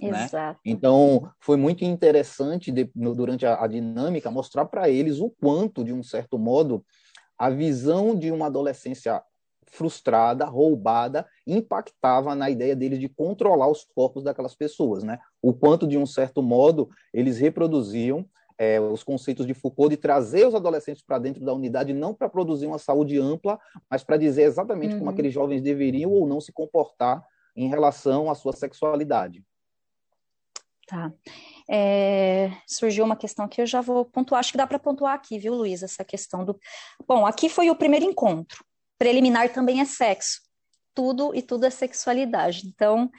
Né? 0.00 0.24
Exato. 0.24 0.58
Né? 0.64 0.72
Então, 0.72 1.30
foi 1.38 1.58
muito 1.58 1.84
interessante 1.84 2.72
de, 2.72 2.90
no, 2.96 3.14
durante 3.14 3.44
a, 3.44 3.62
a 3.62 3.66
dinâmica 3.66 4.30
mostrar 4.30 4.64
para 4.64 4.88
eles 4.88 5.20
o 5.20 5.28
quanto, 5.28 5.84
de 5.84 5.92
um 5.92 6.02
certo 6.02 6.38
modo, 6.38 6.82
a 7.38 7.50
visão 7.50 8.18
de 8.18 8.30
uma 8.30 8.46
adolescência 8.46 9.22
frustrada, 9.66 10.46
roubada, 10.46 11.26
impactava 11.46 12.34
na 12.34 12.48
ideia 12.48 12.74
deles 12.74 12.98
de 12.98 13.10
controlar 13.10 13.68
os 13.68 13.84
corpos 13.94 14.24
daquelas 14.24 14.54
pessoas, 14.54 15.04
né? 15.04 15.18
O 15.42 15.52
quanto, 15.52 15.86
de 15.86 15.98
um 15.98 16.06
certo 16.06 16.42
modo, 16.42 16.88
eles 17.12 17.38
reproduziam 17.38 18.26
é, 18.58 18.80
os 18.80 19.02
conceitos 19.02 19.46
de 19.46 19.54
Foucault 19.54 19.94
de 19.94 20.00
trazer 20.00 20.46
os 20.46 20.54
adolescentes 20.54 21.02
para 21.02 21.18
dentro 21.18 21.44
da 21.44 21.52
unidade, 21.52 21.92
não 21.92 22.14
para 22.14 22.28
produzir 22.28 22.66
uma 22.66 22.78
saúde 22.78 23.18
ampla, 23.18 23.58
mas 23.90 24.02
para 24.02 24.16
dizer 24.16 24.42
exatamente 24.42 24.94
uhum. 24.94 25.00
como 25.00 25.10
aqueles 25.10 25.32
jovens 25.32 25.62
deveriam 25.62 26.10
ou 26.10 26.26
não 26.26 26.40
se 26.40 26.52
comportar 26.52 27.24
em 27.54 27.68
relação 27.68 28.30
à 28.30 28.34
sua 28.34 28.52
sexualidade. 28.52 29.44
Tá. 30.86 31.12
É, 31.68 32.52
surgiu 32.66 33.04
uma 33.04 33.16
questão 33.16 33.48
que 33.48 33.60
eu 33.60 33.66
já 33.66 33.80
vou 33.80 34.04
pontuar, 34.04 34.38
acho 34.38 34.52
que 34.52 34.58
dá 34.58 34.66
para 34.66 34.78
pontuar 34.78 35.14
aqui, 35.14 35.36
viu, 35.36 35.52
Luiz, 35.52 35.82
essa 35.82 36.04
questão 36.04 36.44
do. 36.44 36.58
Bom, 37.08 37.26
aqui 37.26 37.48
foi 37.48 37.70
o 37.70 37.76
primeiro 37.76 38.04
encontro. 38.04 38.64
Preliminar 38.96 39.52
também 39.52 39.80
é 39.80 39.84
sexo. 39.84 40.40
Tudo 40.94 41.34
e 41.34 41.42
tudo 41.42 41.66
é 41.66 41.70
sexualidade. 41.70 42.68
Então, 42.68 43.10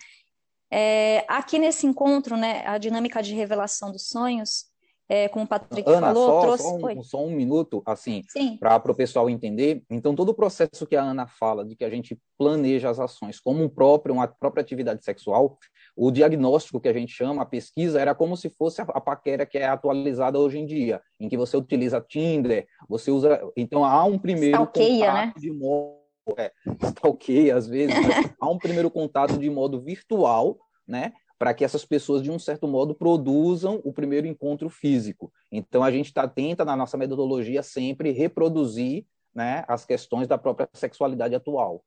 é, 0.71 1.25
aqui 1.27 1.59
nesse 1.59 1.85
encontro, 1.85 2.37
né, 2.37 2.65
a 2.65 2.77
dinâmica 2.77 3.21
de 3.21 3.35
revelação 3.35 3.91
dos 3.91 4.07
sonhos, 4.07 4.65
é, 5.09 5.29
como 5.29 5.45
o 5.45 5.47
Patrick 5.47 5.89
Ana, 5.89 6.07
falou, 6.07 6.25
só, 6.25 6.41
trouxe... 6.41 6.63
Só 6.63 6.75
um, 6.75 7.03
só 7.03 7.25
um 7.25 7.31
minuto, 7.31 7.81
assim, 7.85 8.23
Sim. 8.27 8.57
para 8.57 8.91
o 8.91 8.95
pessoal 8.95 9.29
entender. 9.29 9.81
Então, 9.89 10.13
todo 10.13 10.29
o 10.29 10.33
processo 10.33 10.85
que 10.85 10.95
a 10.95 11.01
Ana 11.01 11.27
fala 11.27 11.63
de 11.63 11.75
que 11.75 11.85
a 11.85 11.89
gente 11.89 12.19
planeja 12.37 12.89
as 12.89 12.99
ações 12.99 13.39
como 13.39 13.63
um 13.63 13.69
próprio, 13.69 14.13
uma 14.13 14.27
própria 14.27 14.61
atividade 14.61 15.05
sexual, 15.05 15.57
o 15.95 16.11
diagnóstico 16.11 16.79
que 16.79 16.89
a 16.89 16.93
gente 16.93 17.13
chama, 17.13 17.41
a 17.41 17.45
pesquisa, 17.45 18.01
era 18.01 18.13
como 18.13 18.35
se 18.35 18.49
fosse 18.49 18.81
a, 18.81 18.85
a 18.85 18.99
paquera 18.99 19.45
que 19.45 19.57
é 19.57 19.65
atualizada 19.65 20.37
hoje 20.37 20.59
em 20.59 20.65
dia, 20.65 21.01
em 21.19 21.29
que 21.29 21.37
você 21.37 21.55
utiliza 21.55 22.01
Tinder, 22.01 22.67
você 22.89 23.09
usa... 23.09 23.41
Então, 23.55 23.85
há 23.85 24.03
um 24.03 24.19
primeiro 24.19 24.57
Stalkeia, 24.57 25.05
contato 25.05 25.25
né? 25.25 25.33
de 25.37 25.51
modo... 25.53 25.97
É, 26.37 26.51
stalkeia, 26.83 27.55
às 27.55 27.67
vezes, 27.67 27.95
há 28.41 28.49
um 28.49 28.57
primeiro 28.57 28.91
contato 28.91 29.37
de 29.37 29.49
modo 29.49 29.79
virtual, 29.79 30.57
né? 30.85 31.13
Para 31.37 31.53
que 31.53 31.63
essas 31.63 31.85
pessoas, 31.85 32.23
de 32.23 32.31
um 32.31 32.39
certo 32.39 32.67
modo, 32.67 32.95
produzam 32.95 33.79
o 33.83 33.93
primeiro 33.93 34.27
encontro 34.27 34.69
físico. 34.69 35.31
Então, 35.51 35.83
a 35.83 35.91
gente 35.91 36.13
tá, 36.13 36.27
tenta, 36.27 36.65
na 36.65 36.75
nossa 36.75 36.97
metodologia, 36.97 37.61
sempre 37.61 38.11
reproduzir 38.11 39.05
né, 39.33 39.63
as 39.67 39.85
questões 39.85 40.27
da 40.27 40.37
própria 40.37 40.67
sexualidade 40.73 41.35
atual. 41.35 41.83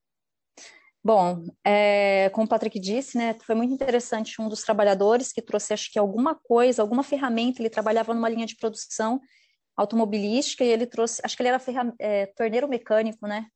Bom, 1.02 1.44
é, 1.64 2.28
como 2.30 2.46
o 2.46 2.48
Patrick 2.48 2.78
disse, 2.78 3.16
né, 3.16 3.34
foi 3.44 3.54
muito 3.54 3.72
interessante 3.72 4.40
um 4.40 4.48
dos 4.48 4.60
trabalhadores 4.60 5.32
que 5.32 5.40
trouxe, 5.40 5.72
acho 5.72 5.90
que 5.90 5.98
alguma 5.98 6.34
coisa, 6.34 6.82
alguma 6.82 7.02
ferramenta, 7.02 7.60
ele 7.60 7.70
trabalhava 7.70 8.12
numa 8.12 8.28
linha 8.28 8.46
de 8.46 8.54
produção 8.54 9.18
automobilística 9.74 10.62
e 10.62 10.68
ele 10.68 10.86
trouxe, 10.86 11.22
acho 11.24 11.34
que 11.36 11.42
ele 11.42 11.48
era 11.48 11.60
é, 11.98 12.26
torneiro 12.26 12.68
mecânico, 12.68 13.26
né, 13.26 13.46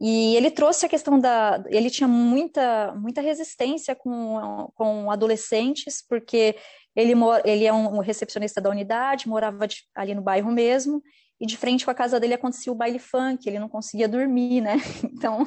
e 0.00 0.36
ele 0.36 0.50
trouxe 0.50 0.86
a 0.86 0.88
questão 0.88 1.18
da. 1.18 1.62
Ele 1.68 1.88
tinha 1.88 2.08
muita, 2.08 2.94
muita 2.94 3.20
resistência 3.20 3.94
com, 3.94 4.70
com 4.74 5.10
adolescentes, 5.10 6.04
porque 6.06 6.56
ele, 6.96 7.12
ele 7.44 7.64
é 7.64 7.72
um 7.72 8.00
recepcionista 8.00 8.60
da 8.60 8.70
unidade, 8.70 9.28
morava 9.28 9.66
de, 9.66 9.84
ali 9.94 10.14
no 10.14 10.22
bairro 10.22 10.50
mesmo, 10.50 11.02
e 11.40 11.46
de 11.46 11.56
frente 11.56 11.84
com 11.84 11.90
a 11.90 11.94
casa 11.94 12.18
dele 12.18 12.34
acontecia 12.34 12.72
o 12.72 12.76
baile 12.76 12.98
funk, 12.98 13.46
ele 13.48 13.58
não 13.58 13.68
conseguia 13.68 14.08
dormir, 14.08 14.60
né? 14.60 14.76
Então, 15.04 15.46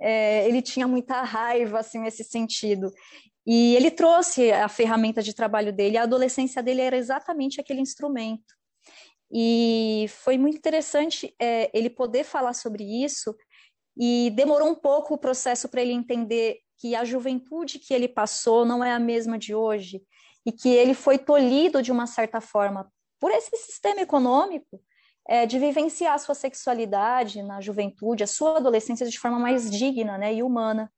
é, 0.00 0.46
ele 0.46 0.62
tinha 0.62 0.86
muita 0.86 1.22
raiva, 1.22 1.80
assim, 1.80 1.98
nesse 1.98 2.22
sentido. 2.24 2.90
E 3.46 3.74
ele 3.74 3.90
trouxe 3.90 4.52
a 4.52 4.68
ferramenta 4.68 5.22
de 5.22 5.34
trabalho 5.34 5.72
dele, 5.72 5.96
a 5.96 6.02
adolescência 6.02 6.62
dele 6.62 6.82
era 6.82 6.96
exatamente 6.96 7.60
aquele 7.60 7.80
instrumento. 7.80 8.54
E 9.32 10.06
foi 10.08 10.38
muito 10.38 10.56
interessante 10.56 11.34
é, 11.40 11.70
ele 11.76 11.90
poder 11.90 12.24
falar 12.24 12.54
sobre 12.54 12.84
isso 12.84 13.34
e 13.98 14.30
demorou 14.30 14.68
um 14.68 14.74
pouco 14.74 15.14
o 15.14 15.18
processo 15.18 15.68
para 15.68 15.82
ele 15.82 15.92
entender 15.92 16.60
que 16.78 16.94
a 16.94 17.04
juventude 17.04 17.80
que 17.80 17.92
ele 17.92 18.06
passou 18.06 18.64
não 18.64 18.84
é 18.84 18.92
a 18.92 19.00
mesma 19.00 19.36
de 19.36 19.54
hoje 19.54 20.00
e 20.46 20.52
que 20.52 20.68
ele 20.68 20.94
foi 20.94 21.18
tolhido 21.18 21.82
de 21.82 21.90
uma 21.90 22.06
certa 22.06 22.40
forma 22.40 22.90
por 23.18 23.32
esse 23.32 23.56
sistema 23.56 24.00
econômico 24.00 24.80
é, 25.28 25.44
de 25.44 25.58
vivenciar 25.58 26.14
a 26.14 26.18
sua 26.18 26.34
sexualidade 26.34 27.42
na 27.42 27.60
juventude, 27.60 28.22
a 28.22 28.26
sua 28.26 28.58
adolescência 28.58 29.06
de 29.06 29.18
forma 29.18 29.38
mais 29.38 29.68
digna 29.68 30.16
né, 30.16 30.32
e 30.32 30.42
humana, 30.42 30.90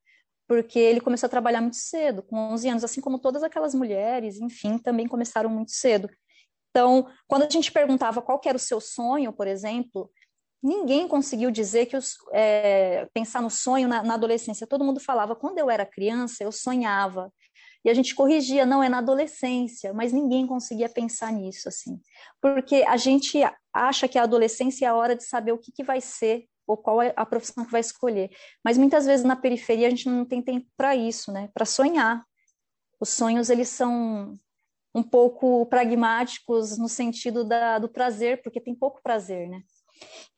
porque 0.47 0.79
ele 0.79 1.01
começou 1.01 1.27
a 1.27 1.31
trabalhar 1.31 1.61
muito 1.61 1.77
cedo, 1.77 2.23
com 2.23 2.37
11 2.37 2.69
anos, 2.69 2.85
assim 2.85 3.01
como 3.01 3.19
todas 3.19 3.43
aquelas 3.43 3.75
mulheres, 3.75 4.39
enfim, 4.41 4.79
também 4.79 5.09
começaram 5.09 5.49
muito 5.49 5.73
cedo. 5.73 6.09
Então, 6.71 7.09
quando 7.27 7.45
a 7.45 7.49
gente 7.49 7.73
perguntava 7.73 8.23
qual 8.23 8.41
era 8.45 8.57
o 8.57 8.61
seu 8.61 8.81
sonho, 8.81 9.33
por 9.33 9.47
exemplo, 9.49 10.11
ninguém 10.63 11.09
conseguiu 11.09 11.51
dizer 11.51 11.87
que 11.87 11.97
os, 11.97 12.17
é, 12.33 13.09
pensar 13.13 13.41
no 13.41 13.51
sonho 13.51 13.89
na, 13.89 14.03
na, 14.03 14.15
adolescência. 14.15 14.67
Todo 14.67 14.85
mundo 14.85 15.01
falava, 15.01 15.35
quando 15.35 15.59
eu 15.59 15.71
era 15.71 15.87
criança, 15.87 16.45
eu 16.45 16.53
sonhava. 16.53 17.33
E 17.85 17.89
a 17.89 17.95
gente 17.95 18.15
corrigia, 18.15 18.67
não, 18.67 18.83
é 18.83 18.89
na 18.89 18.99
adolescência, 18.99 19.95
mas 19.95 20.13
ninguém 20.13 20.47
conseguia 20.47 20.89
pensar 20.89 21.33
nisso, 21.33 21.69
assim. 21.69 21.99
Porque 22.41 22.85
a 22.87 22.97
gente 22.99 23.39
acha 23.73 24.07
que 24.07 24.19
a 24.19 24.25
adolescência 24.25 24.85
é 24.85 24.89
a 24.89 24.95
hora 24.95 25.17
de 25.17 25.25
saber 25.25 25.53
o 25.53 25.59
que, 25.59 25.73
que 25.73 25.83
vai 25.83 26.01
ser 26.01 26.45
ou 26.67 26.77
qual 26.77 27.03
é 27.03 27.13
a 27.17 27.27
profissão 27.27 27.65
que 27.65 27.73
vai 27.73 27.81
escolher. 27.81 28.31
Mas 28.63 28.79
muitas 28.79 29.07
vezes 29.07 29.25
na 29.25 29.35
periferia 29.35 29.87
a 29.87 29.91
gente 29.91 30.09
não 30.09 30.25
tem 30.25 30.43
tempo 30.43 30.67
para 30.77 30.95
isso, 30.95 31.33
né? 31.33 31.49
Para 31.55 31.65
sonhar. 31.65 32.23
Os 33.01 33.09
sonhos, 33.09 33.49
eles 33.49 33.69
são 33.71 34.39
um 34.95 35.03
pouco 35.03 35.65
pragmáticos 35.67 36.77
no 36.77 36.89
sentido 36.89 37.45
da, 37.45 37.79
do 37.79 37.89
prazer, 37.89 38.43
porque 38.43 38.61
tem 38.61 38.75
pouco 38.75 39.01
prazer, 39.03 39.49
né? 39.49 39.63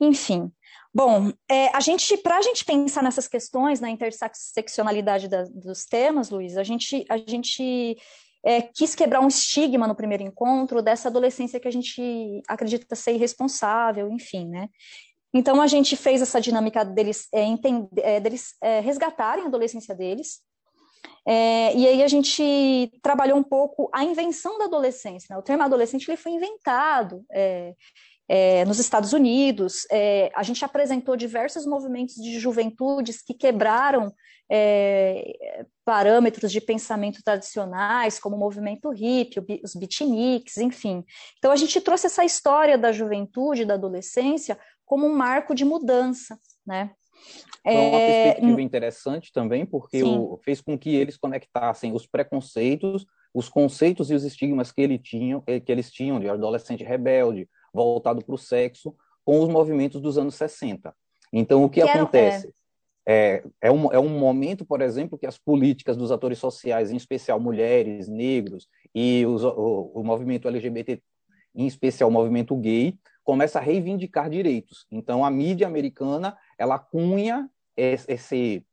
Enfim, 0.00 0.50
bom, 0.94 1.32
é, 1.48 1.68
a 1.68 1.80
gente, 1.80 2.16
para 2.16 2.38
a 2.38 2.42
gente 2.42 2.64
pensar 2.64 3.02
nessas 3.02 3.28
questões, 3.28 3.80
na 3.80 3.90
interseccionalidade 3.90 5.28
da, 5.28 5.44
dos 5.44 5.84
temas, 5.84 6.30
Luiz, 6.30 6.56
a 6.56 6.62
gente, 6.62 7.04
a 7.08 7.16
gente 7.16 7.96
é, 8.44 8.62
quis 8.62 8.94
quebrar 8.94 9.20
um 9.20 9.28
estigma 9.28 9.86
no 9.86 9.94
primeiro 9.94 10.22
encontro 10.22 10.82
dessa 10.82 11.08
adolescência 11.08 11.60
que 11.60 11.68
a 11.68 11.72
gente 11.72 12.42
acredita 12.48 12.96
ser 12.96 13.14
irresponsável, 13.14 14.10
enfim, 14.10 14.48
né? 14.48 14.68
Então 15.34 15.62
a 15.62 15.66
gente 15.66 15.96
fez 15.96 16.20
essa 16.20 16.40
dinâmica 16.40 16.84
deles, 16.84 17.26
é, 17.32 17.42
entender, 17.42 18.02
é, 18.02 18.20
deles 18.20 18.54
é, 18.60 18.80
resgatarem 18.80 19.44
a 19.44 19.46
adolescência 19.46 19.94
deles, 19.94 20.42
é, 21.26 21.74
e 21.76 21.86
aí 21.86 22.02
a 22.02 22.08
gente 22.08 22.90
trabalhou 23.00 23.38
um 23.38 23.42
pouco 23.42 23.88
a 23.94 24.04
invenção 24.04 24.58
da 24.58 24.64
adolescência. 24.64 25.28
Né? 25.30 25.38
O 25.38 25.42
termo 25.42 25.62
adolescente 25.62 26.08
ele 26.08 26.16
foi 26.16 26.32
inventado 26.32 27.24
é, 27.30 27.74
é, 28.28 28.64
nos 28.64 28.78
Estados 28.78 29.12
Unidos, 29.12 29.86
é, 29.90 30.30
a 30.34 30.42
gente 30.42 30.64
apresentou 30.64 31.16
diversos 31.16 31.66
movimentos 31.66 32.14
de 32.14 32.38
juventudes 32.38 33.22
que 33.22 33.34
quebraram 33.34 34.12
é, 34.50 35.64
parâmetros 35.84 36.52
de 36.52 36.60
pensamento 36.60 37.22
tradicionais, 37.24 38.18
como 38.18 38.36
o 38.36 38.38
movimento 38.38 38.90
hippie, 38.90 39.60
os 39.64 39.74
beatniks, 39.74 40.58
enfim. 40.58 41.04
Então, 41.38 41.50
a 41.50 41.56
gente 41.56 41.80
trouxe 41.80 42.06
essa 42.06 42.24
história 42.24 42.78
da 42.78 42.92
juventude, 42.92 43.64
da 43.64 43.74
adolescência, 43.74 44.58
como 44.84 45.06
um 45.06 45.14
marco 45.14 45.54
de 45.54 45.64
mudança, 45.64 46.38
né? 46.66 46.90
Foi 47.62 47.72
uma 47.72 47.98
é, 47.98 48.24
perspectiva 48.24 48.62
interessante 48.62 49.32
também, 49.32 49.64
porque 49.64 50.02
o, 50.02 50.38
fez 50.44 50.60
com 50.60 50.76
que 50.76 50.94
eles 50.94 51.16
conectassem 51.16 51.92
os 51.92 52.06
preconceitos, 52.06 53.06
os 53.32 53.48
conceitos 53.48 54.10
e 54.10 54.14
os 54.14 54.24
estigmas 54.24 54.72
que, 54.72 54.80
ele 54.80 54.98
tinham, 54.98 55.40
que 55.40 55.70
eles 55.70 55.90
tinham 55.90 56.18
de 56.18 56.28
adolescente 56.28 56.82
rebelde, 56.82 57.48
voltado 57.72 58.24
para 58.24 58.34
o 58.34 58.38
sexo 58.38 58.94
com 59.24 59.40
os 59.40 59.48
movimentos 59.48 60.00
dos 60.00 60.18
anos 60.18 60.34
60. 60.34 60.94
Então, 61.32 61.64
o 61.64 61.70
que 61.70 61.80
Quero, 61.82 62.02
acontece? 62.02 62.52
É, 63.06 63.42
é, 63.60 63.70
um, 63.70 63.92
é 63.92 63.98
um 63.98 64.08
momento, 64.08 64.64
por 64.64 64.80
exemplo, 64.80 65.18
que 65.18 65.26
as 65.26 65.38
políticas 65.38 65.96
dos 65.96 66.12
atores 66.12 66.38
sociais, 66.38 66.92
em 66.92 66.96
especial 66.96 67.40
mulheres, 67.40 68.08
negros 68.08 68.68
e 68.94 69.24
os, 69.26 69.42
o, 69.42 69.92
o 69.94 70.04
movimento 70.04 70.46
LGBT, 70.46 71.02
em 71.54 71.66
especial 71.66 72.08
o 72.08 72.12
movimento 72.12 72.56
gay, 72.56 72.96
começa 73.24 73.58
a 73.58 73.62
reivindicar 73.62 74.28
direitos. 74.28 74.86
Então, 74.90 75.24
a 75.24 75.30
mídia 75.30 75.66
americana, 75.66 76.36
ela 76.58 76.78
cunha 76.78 77.48
esse 77.76 78.64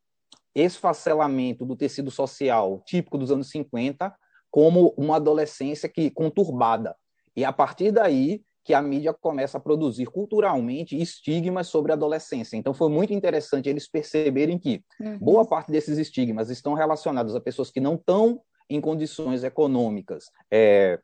esfacelamento 0.53 1.65
do 1.65 1.75
tecido 1.75 2.11
social 2.11 2.81
típico 2.85 3.17
dos 3.17 3.31
anos 3.31 3.49
50 3.49 4.13
como 4.51 4.93
uma 4.97 5.17
adolescência 5.17 5.87
que 5.87 6.09
conturbada. 6.09 6.95
E 7.35 7.45
a 7.45 7.53
partir 7.53 7.91
daí, 7.91 8.43
que 8.63 8.73
a 8.73 8.81
mídia 8.81 9.13
começa 9.13 9.57
a 9.57 9.61
produzir 9.61 10.05
culturalmente 10.05 10.99
estigmas 10.99 11.67
sobre 11.67 11.91
a 11.91 11.95
adolescência. 11.95 12.57
Então, 12.57 12.73
foi 12.73 12.89
muito 12.89 13.13
interessante 13.13 13.69
eles 13.69 13.87
perceberem 13.87 14.59
que 14.59 14.83
uhum. 14.99 15.17
boa 15.17 15.45
parte 15.45 15.71
desses 15.71 15.97
estigmas 15.97 16.49
estão 16.49 16.73
relacionados 16.73 17.35
a 17.35 17.41
pessoas 17.41 17.71
que 17.71 17.79
não 17.79 17.95
estão 17.95 18.41
em 18.69 18.79
condições 18.79 19.43
econômicas 19.43 20.25
é, 20.51 20.99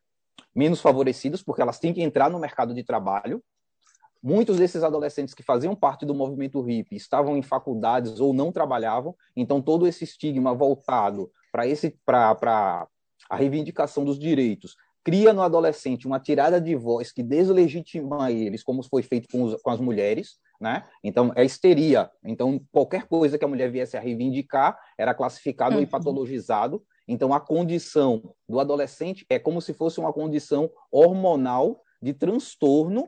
menos 0.53 0.79
favorecidas, 0.79 1.41
porque 1.41 1.61
elas 1.61 1.79
têm 1.79 1.93
que 1.93 2.01
entrar 2.01 2.29
no 2.29 2.39
mercado 2.39 2.73
de 2.73 2.83
trabalho. 2.83 3.43
Muitos 4.21 4.57
desses 4.57 4.83
adolescentes 4.83 5.33
que 5.33 5.43
faziam 5.43 5.75
parte 5.75 6.05
do 6.05 6.15
movimento 6.15 6.61
hippie 6.61 6.95
estavam 6.95 7.37
em 7.37 7.43
faculdades 7.43 8.19
ou 8.19 8.33
não 8.33 8.51
trabalhavam, 8.51 9.15
então 9.35 9.61
todo 9.61 9.85
esse 9.85 10.03
estigma 10.03 10.53
voltado 10.53 11.31
para 11.51 11.67
esse 11.67 11.97
para 12.03 12.87
a 13.29 13.35
reivindicação 13.35 14.03
dos 14.03 14.19
direitos 14.19 14.75
cria 15.05 15.31
no 15.31 15.43
adolescente 15.43 16.07
uma 16.07 16.19
tirada 16.19 16.59
de 16.59 16.75
voz 16.75 17.11
que 17.11 17.21
deslegitima 17.21 18.31
eles, 18.31 18.63
como 18.63 18.81
foi 18.81 19.03
feito 19.03 19.29
com, 19.31 19.43
os, 19.43 19.61
com 19.61 19.69
as 19.69 19.79
mulheres, 19.79 20.39
né? 20.59 20.83
Então, 21.03 21.31
é 21.35 21.45
histeria. 21.45 22.09
Então, 22.23 22.59
qualquer 22.71 23.07
coisa 23.07 23.37
que 23.37 23.45
a 23.45 23.47
mulher 23.47 23.69
viesse 23.69 23.95
a 23.95 23.99
reivindicar 23.99 24.75
era 24.97 25.13
classificado 25.13 25.75
uhum. 25.75 25.81
e 25.83 25.85
patologizado. 25.85 26.83
Então, 27.07 27.31
a 27.35 27.39
condição 27.39 28.33
do 28.49 28.59
adolescente 28.59 29.23
é 29.29 29.37
como 29.37 29.61
se 29.61 29.75
fosse 29.75 29.99
uma 29.99 30.11
condição 30.11 30.71
hormonal 30.91 31.83
de 32.01 32.11
transtorno 32.11 33.07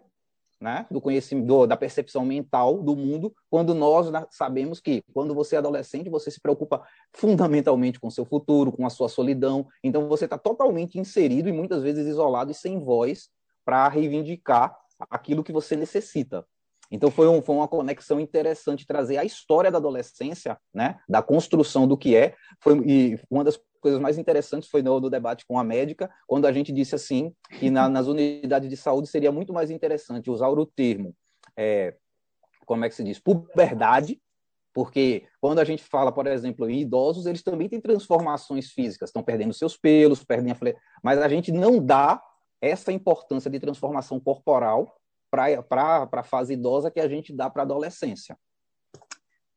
né, 0.60 0.86
do 0.90 1.00
conhecimento, 1.00 1.68
da 1.68 1.78
percepção 1.78 2.26
mental 2.26 2.82
do 2.82 2.96
mundo, 2.96 3.34
quando 3.50 3.76
nós 3.76 4.08
sabemos 4.32 4.80
que, 4.80 5.04
quando 5.14 5.34
você 5.34 5.56
é 5.56 5.60
adolescente, 5.60 6.10
você 6.10 6.32
se 6.32 6.42
preocupa 6.42 6.84
fundamentalmente 7.14 8.00
com 8.00 8.10
seu 8.10 8.26
futuro, 8.26 8.72
com 8.72 8.86
a 8.86 8.90
sua 8.90 9.08
solidão, 9.08 9.68
então 9.84 10.08
você 10.08 10.26
está 10.26 10.38
totalmente 10.38 11.00
inserido 11.00 11.48
e 11.48 11.54
muitas 11.54 11.84
vezes 11.84 12.08
isolado 12.08 12.52
e 12.52 12.56
sem 12.56 12.80
voz 12.80 13.30
para 13.64 13.88
reivindicar 13.88 14.76
aquilo 15.10 15.44
que 15.44 15.52
você 15.52 15.76
necessita. 15.76 16.46
Então 16.92 17.12
foi, 17.12 17.28
um, 17.28 17.42
foi 17.42 17.56
uma 17.56 17.68
conexão 17.68 18.20
interessante 18.20 18.86
trazer 18.86 19.18
a 19.18 19.26
história 19.26 19.72
da 19.72 19.78
adolescência, 19.78 20.58
né, 20.74 21.00
da 21.08 21.22
construção 21.22 21.88
do 21.88 21.98
que 21.98 22.16
é, 22.16 22.34
foi, 22.60 22.78
e 22.86 23.20
uma 23.30 23.44
das 23.44 23.60
coisas 23.82 24.00
mais 24.00 24.18
interessantes 24.18 24.70
foi 24.70 24.82
no, 24.82 25.00
no, 25.00 25.10
debate 25.10 25.46
com 25.46 25.60
a 25.60 25.64
médica, 25.64 26.10
quando 26.26 26.46
a 26.46 26.52
gente 26.52 26.72
disse 26.72 26.96
assim 26.96 27.34
que 27.60 27.70
na, 27.70 27.90
nas 27.90 28.08
unidades 28.08 28.70
de 28.70 28.78
saúde 28.78 29.08
seria 29.08 29.32
muito 29.32 29.54
mais 29.54 29.70
interessante 29.70 30.30
usar 30.30 30.48
o 30.48 30.66
termo, 30.66 31.14
é, 31.56 31.96
como 32.66 32.86
é 32.86 32.90
que 32.90 32.96
se 32.96 33.04
diz, 33.04 33.20
puberdade, 33.20 34.22
porque 34.74 35.26
quando 35.42 35.60
a 35.60 35.64
gente 35.64 35.84
fala, 35.84 36.12
por 36.12 36.28
exemplo, 36.28 36.70
em 36.70 36.82
idosos, 36.82 37.26
eles 37.26 37.42
também 37.42 37.68
têm 37.68 37.82
transformações 37.82 38.72
físicas, 38.72 39.10
estão 39.10 39.24
perdendo 39.24 39.54
seus 39.54 39.76
pelos, 39.76 40.24
perdem 40.24 40.52
a 40.52 40.58
mas 41.04 41.20
a 41.20 41.28
gente 41.28 41.52
não 41.52 41.84
dá 41.84 42.22
essa 42.62 42.92
importância 42.92 43.50
de 43.50 43.60
transformação 43.60 44.20
corporal 44.20 44.96
para 45.30 46.08
a 46.12 46.24
fase 46.24 46.54
idosa 46.54 46.92
que 46.92 47.00
a 47.00 47.08
gente 47.08 47.34
dá 47.34 47.50
para 47.50 47.64
a 47.64 47.66
adolescência. 47.66 48.38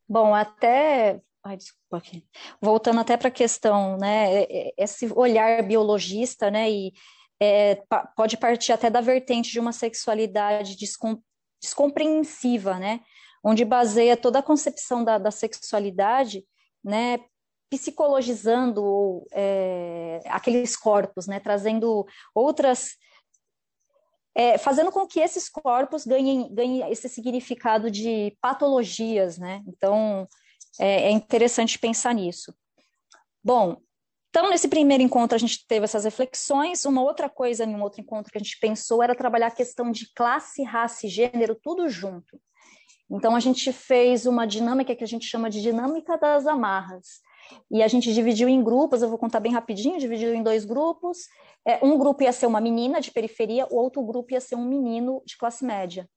Bom, 0.09 0.35
até 0.35 1.20
Ai, 1.42 1.56
desculpa 1.56 1.96
aqui. 1.96 2.24
Voltando 2.61 3.00
até 3.00 3.16
para 3.16 3.28
a 3.28 3.33
questão, 3.33 3.96
né? 3.96 4.46
Esse 4.76 5.11
olhar 5.14 5.62
biologista, 5.62 6.50
né? 6.50 6.70
E 6.70 6.92
é, 7.40 7.83
pode 8.14 8.37
partir 8.37 8.72
até 8.72 8.90
da 8.90 9.00
vertente 9.00 9.50
de 9.50 9.59
uma 9.59 9.72
sexualidade 9.72 10.76
descom 10.76 11.18
descompreensiva, 11.62 12.78
né? 12.78 13.00
Onde 13.42 13.64
baseia 13.64 14.16
toda 14.16 14.38
a 14.40 14.42
concepção 14.42 15.02
da, 15.02 15.16
da 15.16 15.30
sexualidade, 15.30 16.44
né? 16.85 17.20
Psicologizando 17.70 19.26
é, 19.33 20.20
aqueles 20.26 20.76
corpos, 20.76 21.26
né? 21.26 21.40
Trazendo 21.40 22.06
outras 22.35 22.96
é, 24.35 24.59
fazendo 24.59 24.93
com 24.93 25.07
que 25.07 25.21
esses 25.21 25.49
corpos 25.49 26.07
ganhem, 26.07 26.53
ganhem 26.55 26.90
esse 26.90 27.09
significado 27.09 27.90
de 27.90 28.37
patologias, 28.40 29.38
né? 29.38 29.62
Então, 29.66 30.27
é, 30.79 31.05
é 31.05 31.11
interessante 31.11 31.79
pensar 31.79 32.14
nisso. 32.14 32.55
Bom, 33.43 33.77
então, 34.31 34.49
nesse 34.49 34.69
primeiro 34.69 35.03
encontro, 35.03 35.35
a 35.35 35.38
gente 35.38 35.66
teve 35.66 35.85
essas 35.85 36.05
reflexões. 36.05 36.85
Uma 36.85 37.03
outra 37.03 37.29
coisa, 37.29 37.64
em 37.64 37.75
um 37.75 37.83
outro 37.83 38.01
encontro 38.01 38.31
que 38.31 38.38
a 38.38 38.40
gente 38.40 38.59
pensou, 38.61 39.03
era 39.03 39.14
trabalhar 39.14 39.49
a 39.49 39.55
questão 39.55 39.90
de 39.90 40.12
classe, 40.14 40.62
raça 40.62 41.07
e 41.07 41.11
gênero, 41.11 41.59
tudo 41.61 41.88
junto. 41.88 42.40
Então, 43.11 43.35
a 43.35 43.40
gente 43.40 43.73
fez 43.73 44.27
uma 44.27 44.47
dinâmica 44.47 44.95
que 44.95 45.03
a 45.03 45.07
gente 45.07 45.27
chama 45.27 45.51
de 45.51 45.61
dinâmica 45.61 46.16
das 46.16 46.47
amarras. 46.47 47.21
E 47.70 47.82
a 47.82 47.88
gente 47.88 48.12
dividiu 48.12 48.48
em 48.48 48.62
grupos, 48.62 49.02
eu 49.02 49.08
vou 49.08 49.18
contar 49.18 49.40
bem 49.40 49.52
rapidinho, 49.52 49.98
dividiu 49.98 50.34
em 50.34 50.42
dois 50.42 50.64
grupos. 50.64 51.28
É, 51.66 51.84
um 51.84 51.98
grupo 51.98 52.22
ia 52.22 52.32
ser 52.32 52.46
uma 52.46 52.60
menina 52.60 53.00
de 53.00 53.10
periferia, 53.10 53.66
o 53.70 53.76
outro 53.76 54.02
grupo 54.02 54.32
ia 54.32 54.40
ser 54.40 54.56
um 54.56 54.64
menino 54.64 55.22
de 55.24 55.36
classe 55.36 55.64
média. 55.64 56.08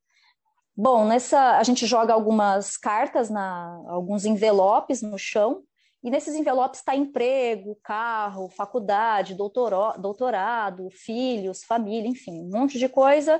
Bom, 0.75 1.05
nessa 1.05 1.57
a 1.57 1.63
gente 1.63 1.85
joga 1.85 2.13
algumas 2.13 2.77
cartas, 2.77 3.29
na, 3.29 3.79
alguns 3.87 4.25
envelopes 4.25 5.01
no 5.01 5.17
chão, 5.17 5.63
e 6.03 6.09
nesses 6.09 6.35
envelopes 6.35 6.79
está 6.79 6.95
emprego, 6.95 7.77
carro, 7.83 8.49
faculdade, 8.49 9.35
doutorado, 9.35 10.01
doutorado, 10.01 10.89
filhos, 10.89 11.63
família, 11.63 12.09
enfim, 12.09 12.41
um 12.41 12.49
monte 12.49 12.77
de 12.77 12.89
coisa. 12.89 13.39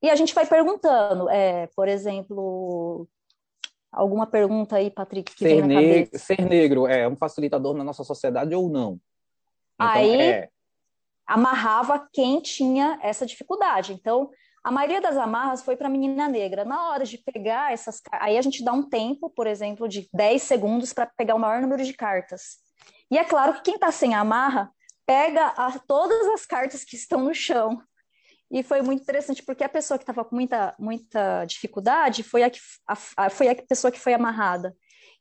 E 0.00 0.08
a 0.08 0.14
gente 0.14 0.32
vai 0.32 0.46
perguntando, 0.46 1.28
é, 1.28 1.66
por 1.74 1.88
exemplo, 1.88 3.08
alguma 3.92 4.26
pergunta 4.26 4.76
aí, 4.76 4.90
Patrick, 4.90 5.34
que 5.34 5.38
ser 5.38 5.48
vem 5.48 5.62
na 5.62 5.74
cabeça. 5.74 6.18
Ser 6.18 6.40
negro 6.42 6.86
é 6.86 7.08
um 7.08 7.16
facilitador 7.16 7.74
na 7.74 7.84
nossa 7.84 8.04
sociedade 8.04 8.54
ou 8.54 8.68
não? 8.68 9.00
Então, 9.74 9.88
aí 9.88 10.20
é... 10.20 10.48
amarrava 11.26 12.08
quem 12.12 12.40
tinha 12.40 12.98
essa 13.02 13.24
dificuldade. 13.24 13.92
Então, 13.92 14.30
a 14.62 14.70
maioria 14.70 15.00
das 15.00 15.16
amarras 15.16 15.62
foi 15.62 15.76
para 15.76 15.88
menina 15.88 16.28
negra. 16.28 16.64
Na 16.64 16.90
hora 16.90 17.04
de 17.04 17.18
pegar 17.18 17.72
essas. 17.72 18.02
Aí 18.12 18.36
a 18.36 18.42
gente 18.42 18.64
dá 18.64 18.72
um 18.72 18.82
tempo, 18.82 19.30
por 19.30 19.46
exemplo, 19.46 19.88
de 19.88 20.08
10 20.12 20.42
segundos 20.42 20.92
para 20.92 21.06
pegar 21.06 21.34
o 21.34 21.38
maior 21.38 21.60
número 21.60 21.84
de 21.84 21.94
cartas. 21.94 22.58
E 23.10 23.16
é 23.16 23.24
claro 23.24 23.54
que 23.54 23.62
quem 23.62 23.74
está 23.74 23.90
sem 23.90 24.14
amarra 24.14 24.70
pega 25.06 25.46
a, 25.56 25.78
todas 25.78 26.26
as 26.28 26.44
cartas 26.44 26.84
que 26.84 26.96
estão 26.96 27.24
no 27.24 27.34
chão. 27.34 27.80
E 28.50 28.62
foi 28.62 28.80
muito 28.80 29.02
interessante, 29.02 29.42
porque 29.42 29.62
a 29.62 29.68
pessoa 29.68 29.98
que 29.98 30.04
estava 30.04 30.24
com 30.24 30.34
muita, 30.34 30.74
muita 30.78 31.44
dificuldade 31.44 32.22
foi 32.22 32.42
a, 32.42 32.50
que, 32.50 32.58
a, 32.86 33.28
foi 33.28 33.48
a 33.48 33.54
pessoa 33.54 33.90
que 33.90 34.00
foi 34.00 34.14
amarrada. 34.14 34.74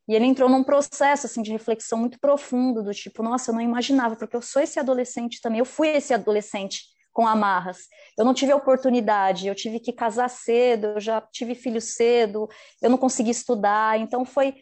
E 0.08 0.16
ele 0.16 0.26
entrou 0.26 0.50
num 0.50 0.64
processo 0.64 1.26
assim 1.26 1.42
de 1.42 1.52
reflexão 1.52 2.00
muito 2.00 2.18
profundo, 2.20 2.82
do 2.82 2.94
tipo, 2.94 3.22
nossa, 3.22 3.52
eu 3.52 3.56
não 3.56 3.62
imaginava, 3.62 4.16
porque 4.16 4.36
eu 4.36 4.42
sou 4.42 4.62
esse 4.62 4.80
adolescente 4.80 5.42
também, 5.42 5.60
eu 5.60 5.66
fui 5.66 5.90
esse 5.90 6.14
adolescente 6.14 6.84
com 7.12 7.28
amarras. 7.28 7.80
Eu 8.18 8.24
não 8.24 8.34
tive 8.34 8.54
a 8.54 8.56
oportunidade, 8.56 9.48
eu 9.48 9.56
tive 9.56 9.80
que 9.80 9.92
casar 9.92 10.30
cedo, 10.30 10.88
eu 10.88 11.02
já 11.02 11.20
tive 11.20 11.56
filho 11.56 11.82
cedo, 11.82 12.48
eu 12.82 12.90
não 12.90 12.98
consegui 12.98 13.32
estudar. 13.32 14.00
Então, 14.00 14.24
foi 14.24 14.56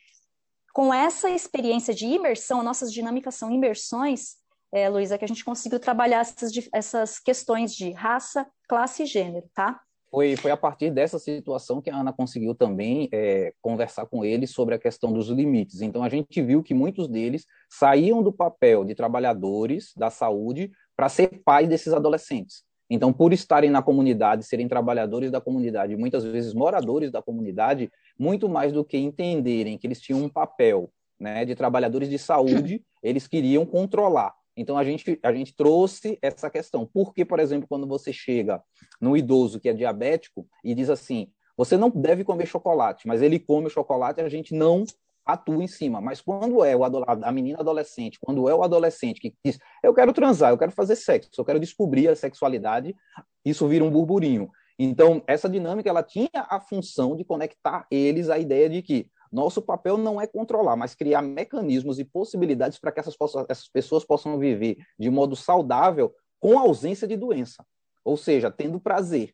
com 0.74 0.94
essa 0.94 1.30
experiência 1.30 1.94
de 1.94 2.06
imersão, 2.06 2.64
nossas 2.64 2.92
dinâmicas 2.92 3.36
são 3.36 3.52
imersões, 3.52 4.38
é, 4.76 4.90
Luísa, 4.90 5.18
que 5.18 5.24
a 5.24 5.28
gente 5.28 5.46
conseguiu 5.46 5.80
trabalhar 5.80 6.20
essas, 6.20 6.52
essas 6.74 7.18
questões 7.18 7.74
de 7.74 7.92
raça, 7.92 8.46
classe 8.68 9.04
e 9.04 9.06
gênero, 9.06 9.48
tá? 9.54 9.80
Foi, 10.12 10.36
foi 10.36 10.52
a 10.52 10.58
partir 10.58 10.92
dessa 10.92 11.18
situação 11.18 11.82
que 11.82 11.90
a 11.90 11.96
Ana 11.96 12.12
conseguiu 12.12 12.54
também 12.54 13.08
é, 13.14 13.54
conversar 13.62 14.06
com 14.06 14.26
eles 14.26 14.52
sobre 14.52 14.76
a 14.76 14.80
questão 14.80 15.14
dos 15.14 15.30
limites. 15.30 15.82
Então, 15.82 16.04
a 16.04 16.10
gente 16.10 16.42
viu 16.42 16.62
que 16.62 16.74
muitos 16.74 17.08
deles 17.08 17.46
saíam 17.70 18.22
do 18.22 18.34
papel 18.34 18.84
de 18.84 18.94
trabalhadores 18.94 19.94
da 19.96 20.10
saúde 20.10 20.70
para 20.94 21.08
ser 21.08 21.42
pai 21.46 21.68
desses 21.68 21.94
adolescentes. 21.94 22.64
Então, 22.90 23.14
por 23.14 23.32
estarem 23.32 23.70
na 23.70 23.82
comunidade, 23.82 24.44
serem 24.44 24.68
trabalhadores 24.68 25.32
da 25.32 25.40
comunidade, 25.40 25.96
muitas 25.96 26.26
vezes 26.26 26.54
moradores 26.54 27.12
da 27.12 27.22
comunidade, 27.22 27.90
muito 28.20 28.50
mais 28.50 28.74
do 28.74 28.84
que 28.84 28.98
entenderem 28.98 29.78
que 29.78 29.88
eles 29.88 30.02
tinham 30.02 30.22
um 30.22 30.30
papel 30.30 30.92
né, 31.18 31.46
de 31.46 31.56
trabalhadores 31.56 32.10
de 32.10 32.20
saúde, 32.20 32.84
eles 33.02 33.26
queriam 33.26 33.66
controlar. 33.66 34.34
Então, 34.56 34.78
a 34.78 34.84
gente, 34.84 35.20
a 35.22 35.34
gente 35.34 35.56
trouxe 35.56 36.18
essa 36.22 36.50
questão. 36.50 36.90
Porque, 36.92 37.26
por 37.26 37.40
exemplo, 37.40 37.68
quando 37.68 37.88
você 37.88 38.14
chega 38.14 38.64
no 39.02 39.18
idoso 39.18 39.60
que 39.60 39.70
é 39.70 39.74
diabético 39.74 40.48
e 40.64 40.74
diz 40.74 40.90
assim: 40.90 41.30
você 41.58 41.78
não 41.78 41.90
deve 41.90 42.24
comer 42.24 42.46
chocolate, 42.46 43.08
mas 43.08 43.22
ele 43.22 43.40
come 43.40 43.68
o 43.68 43.70
chocolate, 43.70 44.22
a 44.22 44.30
gente 44.30 44.54
não 44.54 44.84
atua 45.26 45.64
em 45.64 45.68
cima. 45.68 46.00
Mas 46.00 46.22
quando 46.22 46.64
é 46.64 46.76
o 46.76 46.84
a 46.84 47.32
menina 47.32 47.60
adolescente, 47.60 48.20
quando 48.22 48.48
é 48.48 48.54
o 48.54 48.64
adolescente 48.64 49.20
que 49.20 49.34
diz, 49.44 49.58
eu 49.84 49.94
quero 49.94 50.14
transar, 50.14 50.52
eu 50.52 50.58
quero 50.58 50.72
fazer 50.72 50.96
sexo, 50.96 51.30
eu 51.38 51.46
quero 51.46 51.60
descobrir 51.60 52.08
a 52.08 52.16
sexualidade, 52.16 52.96
isso 53.44 53.68
vira 53.68 53.84
um 53.84 53.90
burburinho. 53.90 54.50
Então, 54.78 55.24
essa 55.26 55.50
dinâmica 55.50 55.90
ela 55.90 56.04
tinha 56.04 56.30
a 56.34 56.60
função 56.60 57.16
de 57.16 57.24
conectar 57.24 57.88
eles 57.90 58.30
à 58.30 58.38
ideia 58.38 58.70
de 58.70 58.82
que 58.82 59.10
nosso 59.32 59.62
papel 59.62 59.98
não 59.98 60.20
é 60.20 60.28
controlar, 60.28 60.76
mas 60.76 60.96
criar 60.96 61.22
mecanismos 61.22 62.00
e 62.00 62.04
possibilidades 62.04 62.80
para 62.80 62.92
que 62.92 63.00
essas, 63.00 63.16
essas 63.50 63.68
pessoas 63.68 64.06
possam 64.06 64.38
viver 64.40 64.78
de 64.98 65.10
modo 65.10 65.36
saudável 65.36 66.14
com 66.40 66.60
ausência 66.60 67.08
de 67.08 67.18
doença. 67.18 67.66
Ou 68.04 68.16
seja, 68.16 68.52
tendo 68.52 68.80
prazer, 68.80 69.34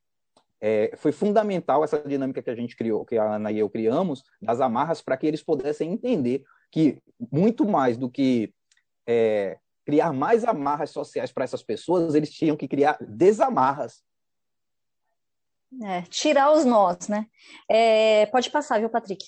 é, 0.61 0.93
foi 0.95 1.11
fundamental 1.11 1.83
essa 1.83 1.99
dinâmica 1.99 2.41
que 2.41 2.49
a 2.49 2.55
gente 2.55 2.75
criou, 2.75 3.03
que 3.03 3.17
a 3.17 3.35
Ana 3.35 3.51
e 3.51 3.59
eu 3.59 3.69
criamos, 3.69 4.23
das 4.41 4.61
amarras, 4.61 5.01
para 5.01 5.17
que 5.17 5.25
eles 5.25 5.43
pudessem 5.43 5.91
entender 5.91 6.43
que 6.71 7.01
muito 7.31 7.65
mais 7.65 7.97
do 7.97 8.09
que 8.09 8.53
é, 9.07 9.57
criar 9.85 10.13
mais 10.13 10.45
amarras 10.45 10.91
sociais 10.91 11.31
para 11.31 11.43
essas 11.43 11.63
pessoas, 11.63 12.15
eles 12.15 12.31
tinham 12.31 12.55
que 12.55 12.67
criar 12.67 12.97
desamarras. 13.01 14.03
É, 15.83 16.01
tirar 16.03 16.51
os 16.51 16.65
nós, 16.65 17.07
né? 17.07 17.25
É, 17.69 18.25
pode 18.27 18.49
passar, 18.51 18.79
viu, 18.79 18.89
Patrick? 18.89 19.23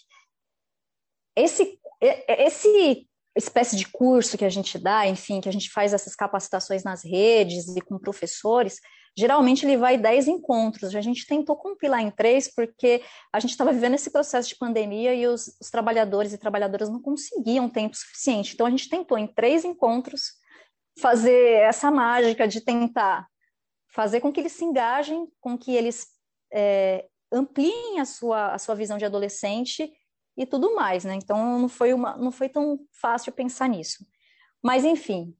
Esse, 1.35 1.79
esse 2.27 3.07
espécie 3.35 3.75
de 3.75 3.87
curso 3.87 4.37
que 4.37 4.45
a 4.45 4.49
gente 4.49 4.77
dá, 4.77 5.07
enfim, 5.07 5.41
que 5.41 5.49
a 5.49 5.53
gente 5.53 5.69
faz 5.71 5.93
essas 5.93 6.15
capacitações 6.15 6.83
nas 6.83 7.03
redes 7.03 7.75
e 7.75 7.81
com 7.81 7.97
professores, 7.97 8.79
geralmente 9.17 9.65
ele 9.65 9.77
vai 9.77 9.97
10 9.97 10.27
encontros. 10.27 10.95
A 10.95 11.01
gente 11.01 11.25
tentou 11.25 11.55
compilar 11.55 12.01
em 12.01 12.11
três, 12.11 12.53
porque 12.53 13.01
a 13.31 13.39
gente 13.39 13.51
estava 13.51 13.73
vivendo 13.73 13.95
esse 13.95 14.11
processo 14.11 14.49
de 14.49 14.57
pandemia 14.57 15.13
e 15.15 15.25
os, 15.27 15.47
os, 15.59 15.69
trabalhadores 15.69 16.33
e 16.33 16.37
trabalhadoras 16.37 16.89
não 16.89 17.01
conseguiam 17.01 17.69
tempo 17.69 17.95
suficiente. 17.95 18.53
Então, 18.53 18.67
a 18.67 18.69
gente 18.69 18.89
tentou 18.89 19.17
em 19.17 19.27
três 19.27 19.63
encontros 19.65 20.33
fazer 20.99 21.61
essa 21.61 21.89
mágica 21.89 22.47
de 22.47 22.61
tentar 22.61 23.27
fazer 23.91 24.21
com 24.21 24.31
que 24.31 24.39
eles 24.39 24.53
se 24.53 24.65
engajem, 24.65 25.27
com 25.39 25.57
que 25.57 25.75
eles 25.75 26.07
é, 26.51 27.05
ampliem 27.31 27.99
a 27.99 28.05
sua, 28.05 28.53
a 28.53 28.59
sua 28.59 28.75
visão 28.75 28.97
de 28.97 29.05
adolescente 29.05 29.91
e 30.37 30.45
tudo 30.45 30.75
mais, 30.75 31.03
né? 31.03 31.15
Então, 31.15 31.59
não 31.59 31.69
foi, 31.69 31.93
uma, 31.93 32.17
não 32.17 32.31
foi 32.31 32.49
tão 32.49 32.79
fácil 32.91 33.31
pensar 33.31 33.67
nisso. 33.69 34.05
Mas, 34.61 34.83
enfim, 34.83 35.35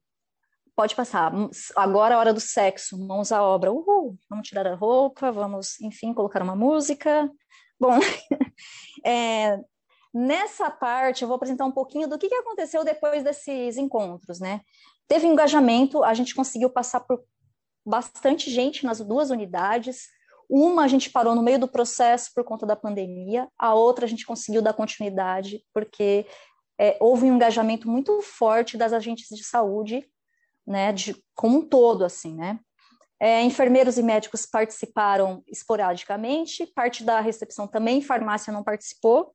pode 0.76 0.94
passar. 0.94 1.32
Agora 1.76 2.14
é 2.14 2.16
a 2.16 2.20
hora 2.20 2.34
do 2.34 2.40
sexo, 2.40 2.98
mãos 2.98 3.32
à 3.32 3.42
obra. 3.42 3.72
Uhul, 3.72 4.16
vamos 4.28 4.48
tirar 4.48 4.66
a 4.66 4.74
roupa, 4.74 5.32
vamos, 5.32 5.80
enfim, 5.80 6.12
colocar 6.12 6.42
uma 6.42 6.56
música. 6.56 7.30
Bom, 7.78 7.98
é, 9.04 9.58
nessa 10.12 10.70
parte 10.70 11.22
eu 11.22 11.28
vou 11.28 11.36
apresentar 11.36 11.64
um 11.64 11.72
pouquinho 11.72 12.08
do 12.08 12.18
que, 12.18 12.28
que 12.28 12.34
aconteceu 12.34 12.84
depois 12.84 13.22
desses 13.22 13.76
encontros, 13.76 14.40
né? 14.40 14.60
Teve 15.08 15.26
engajamento, 15.26 16.02
a 16.02 16.14
gente 16.14 16.34
conseguiu 16.34 16.70
passar 16.70 17.00
por 17.00 17.22
bastante 17.84 18.50
gente 18.50 18.84
nas 18.86 19.00
duas 19.00 19.30
unidades. 19.30 20.08
Uma 20.48 20.84
a 20.84 20.88
gente 20.88 21.10
parou 21.10 21.34
no 21.34 21.42
meio 21.42 21.58
do 21.58 21.68
processo 21.68 22.30
por 22.34 22.44
conta 22.44 22.66
da 22.66 22.76
pandemia, 22.76 23.48
a 23.58 23.74
outra 23.74 24.04
a 24.04 24.08
gente 24.08 24.26
conseguiu 24.26 24.62
dar 24.62 24.72
continuidade, 24.72 25.62
porque 25.72 26.26
é, 26.78 26.96
houve 27.00 27.30
um 27.30 27.36
engajamento 27.36 27.88
muito 27.88 28.20
forte 28.20 28.76
das 28.76 28.92
agentes 28.92 29.28
de 29.28 29.44
saúde 29.44 30.08
né, 30.66 30.92
de, 30.92 31.22
como 31.34 31.58
um 31.58 31.62
todo, 31.62 32.04
assim, 32.04 32.34
né. 32.34 32.58
É, 33.20 33.42
enfermeiros 33.42 33.96
e 33.96 34.02
médicos 34.02 34.44
participaram 34.44 35.42
esporadicamente, 35.46 36.66
parte 36.66 37.04
da 37.04 37.20
recepção 37.20 37.66
também, 37.66 38.02
farmácia 38.02 38.52
não 38.52 38.62
participou, 38.62 39.34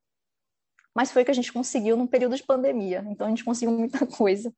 mas 0.94 1.12
foi 1.12 1.22
o 1.22 1.26
que 1.26 1.32
a 1.32 1.36
gente 1.36 1.54
conseguiu 1.54 1.96
num 1.96 2.06
período 2.06 2.36
de 2.36 2.44
pandemia, 2.44 3.06
então 3.08 3.26
a 3.26 3.30
gente 3.30 3.44
conseguiu 3.44 3.76
muita 3.76 4.06
coisa. 4.06 4.54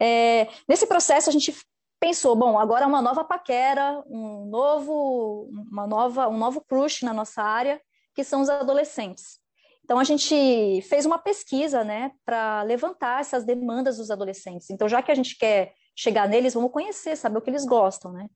É, 0.00 0.48
nesse 0.68 0.86
processo 0.86 1.28
a 1.28 1.32
gente 1.32 1.54
pensou, 2.00 2.36
bom, 2.36 2.58
agora 2.58 2.84
é 2.84 2.86
uma 2.86 3.02
nova 3.02 3.24
paquera, 3.24 4.02
um 4.06 4.46
novo, 4.46 5.50
uma 5.70 5.86
nova, 5.86 6.28
um 6.28 6.38
novo 6.38 6.60
crush 6.60 7.02
na 7.02 7.12
nossa 7.12 7.42
área, 7.42 7.80
que 8.14 8.24
são 8.24 8.40
os 8.40 8.48
adolescentes. 8.48 9.38
Então 9.84 9.98
a 9.98 10.04
gente 10.04 10.82
fez 10.82 11.06
uma 11.06 11.18
pesquisa, 11.18 11.82
né, 11.82 12.12
para 12.24 12.62
levantar 12.62 13.20
essas 13.20 13.44
demandas 13.44 13.96
dos 13.96 14.10
adolescentes. 14.10 14.68
Então 14.70 14.88
já 14.88 15.02
que 15.02 15.10
a 15.10 15.14
gente 15.14 15.36
quer 15.36 15.72
chegar 15.96 16.28
neles, 16.28 16.54
vamos 16.54 16.70
conhecer, 16.70 17.16
saber 17.16 17.38
o 17.38 17.40
que 17.40 17.50
eles 17.50 17.64
gostam, 17.64 18.12
né? 18.12 18.28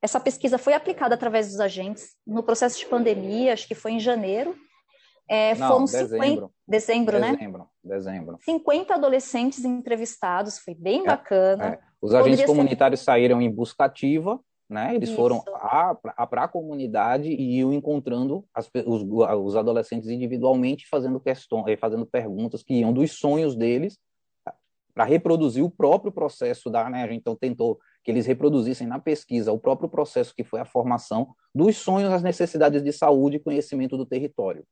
Essa 0.00 0.18
pesquisa 0.18 0.56
foi 0.56 0.72
aplicada 0.72 1.14
através 1.14 1.48
dos 1.48 1.60
agentes 1.60 2.14
no 2.26 2.42
processo 2.42 2.78
de 2.78 2.86
pandemia, 2.86 3.52
acho 3.52 3.68
que 3.68 3.74
foi 3.74 3.92
em 3.92 4.00
janeiro. 4.00 4.56
É, 5.28 5.54
Não, 5.54 5.68
foram 5.68 5.84
dezembro. 5.84 6.18
50, 6.18 6.50
dezembro, 6.66 7.18
né? 7.18 7.32
Dezembro, 7.32 7.68
dezembro. 7.84 8.38
50 8.40 8.94
adolescentes 8.94 9.64
entrevistados, 9.64 10.58
foi 10.58 10.74
bem 10.74 11.02
é, 11.02 11.06
bacana. 11.06 11.64
É. 11.66 11.89
Os 12.00 12.14
agentes 12.14 12.44
comunitários 12.44 13.00
ser... 13.00 13.06
saíram 13.06 13.40
em 13.40 13.50
busca 13.50 13.84
ativa, 13.84 14.40
né? 14.68 14.94
Eles 14.94 15.08
Isso. 15.08 15.16
foram 15.16 15.42
para 15.42 16.44
a 16.44 16.48
comunidade 16.48 17.28
e 17.28 17.58
iam 17.58 17.72
encontrando 17.72 18.44
as, 18.54 18.70
os, 18.86 19.02
os, 19.02 19.56
adolescentes 19.56 20.08
individualmente, 20.08 20.88
fazendo 20.88 21.18
questões, 21.18 21.66
eh, 21.66 21.76
fazendo 21.76 22.06
perguntas 22.06 22.62
que 22.62 22.74
iam 22.74 22.92
dos 22.92 23.12
sonhos 23.12 23.56
deles 23.56 23.98
para 24.94 25.04
reproduzir 25.04 25.64
o 25.64 25.70
próprio 25.70 26.12
processo 26.12 26.70
da, 26.70 26.88
né? 26.88 27.02
A 27.02 27.06
gente 27.06 27.20
então 27.20 27.36
tentou 27.36 27.78
que 28.02 28.10
eles 28.10 28.26
reproduzissem 28.26 28.86
na 28.86 28.98
pesquisa 28.98 29.52
o 29.52 29.58
próprio 29.58 29.88
processo 29.88 30.34
que 30.34 30.44
foi 30.44 30.60
a 30.60 30.64
formação 30.64 31.34
dos 31.54 31.76
sonhos, 31.76 32.12
as 32.12 32.22
necessidades 32.22 32.82
de 32.82 32.92
saúde 32.92 33.36
e 33.36 33.40
conhecimento 33.40 33.96
do 33.96 34.06
território. 34.06 34.64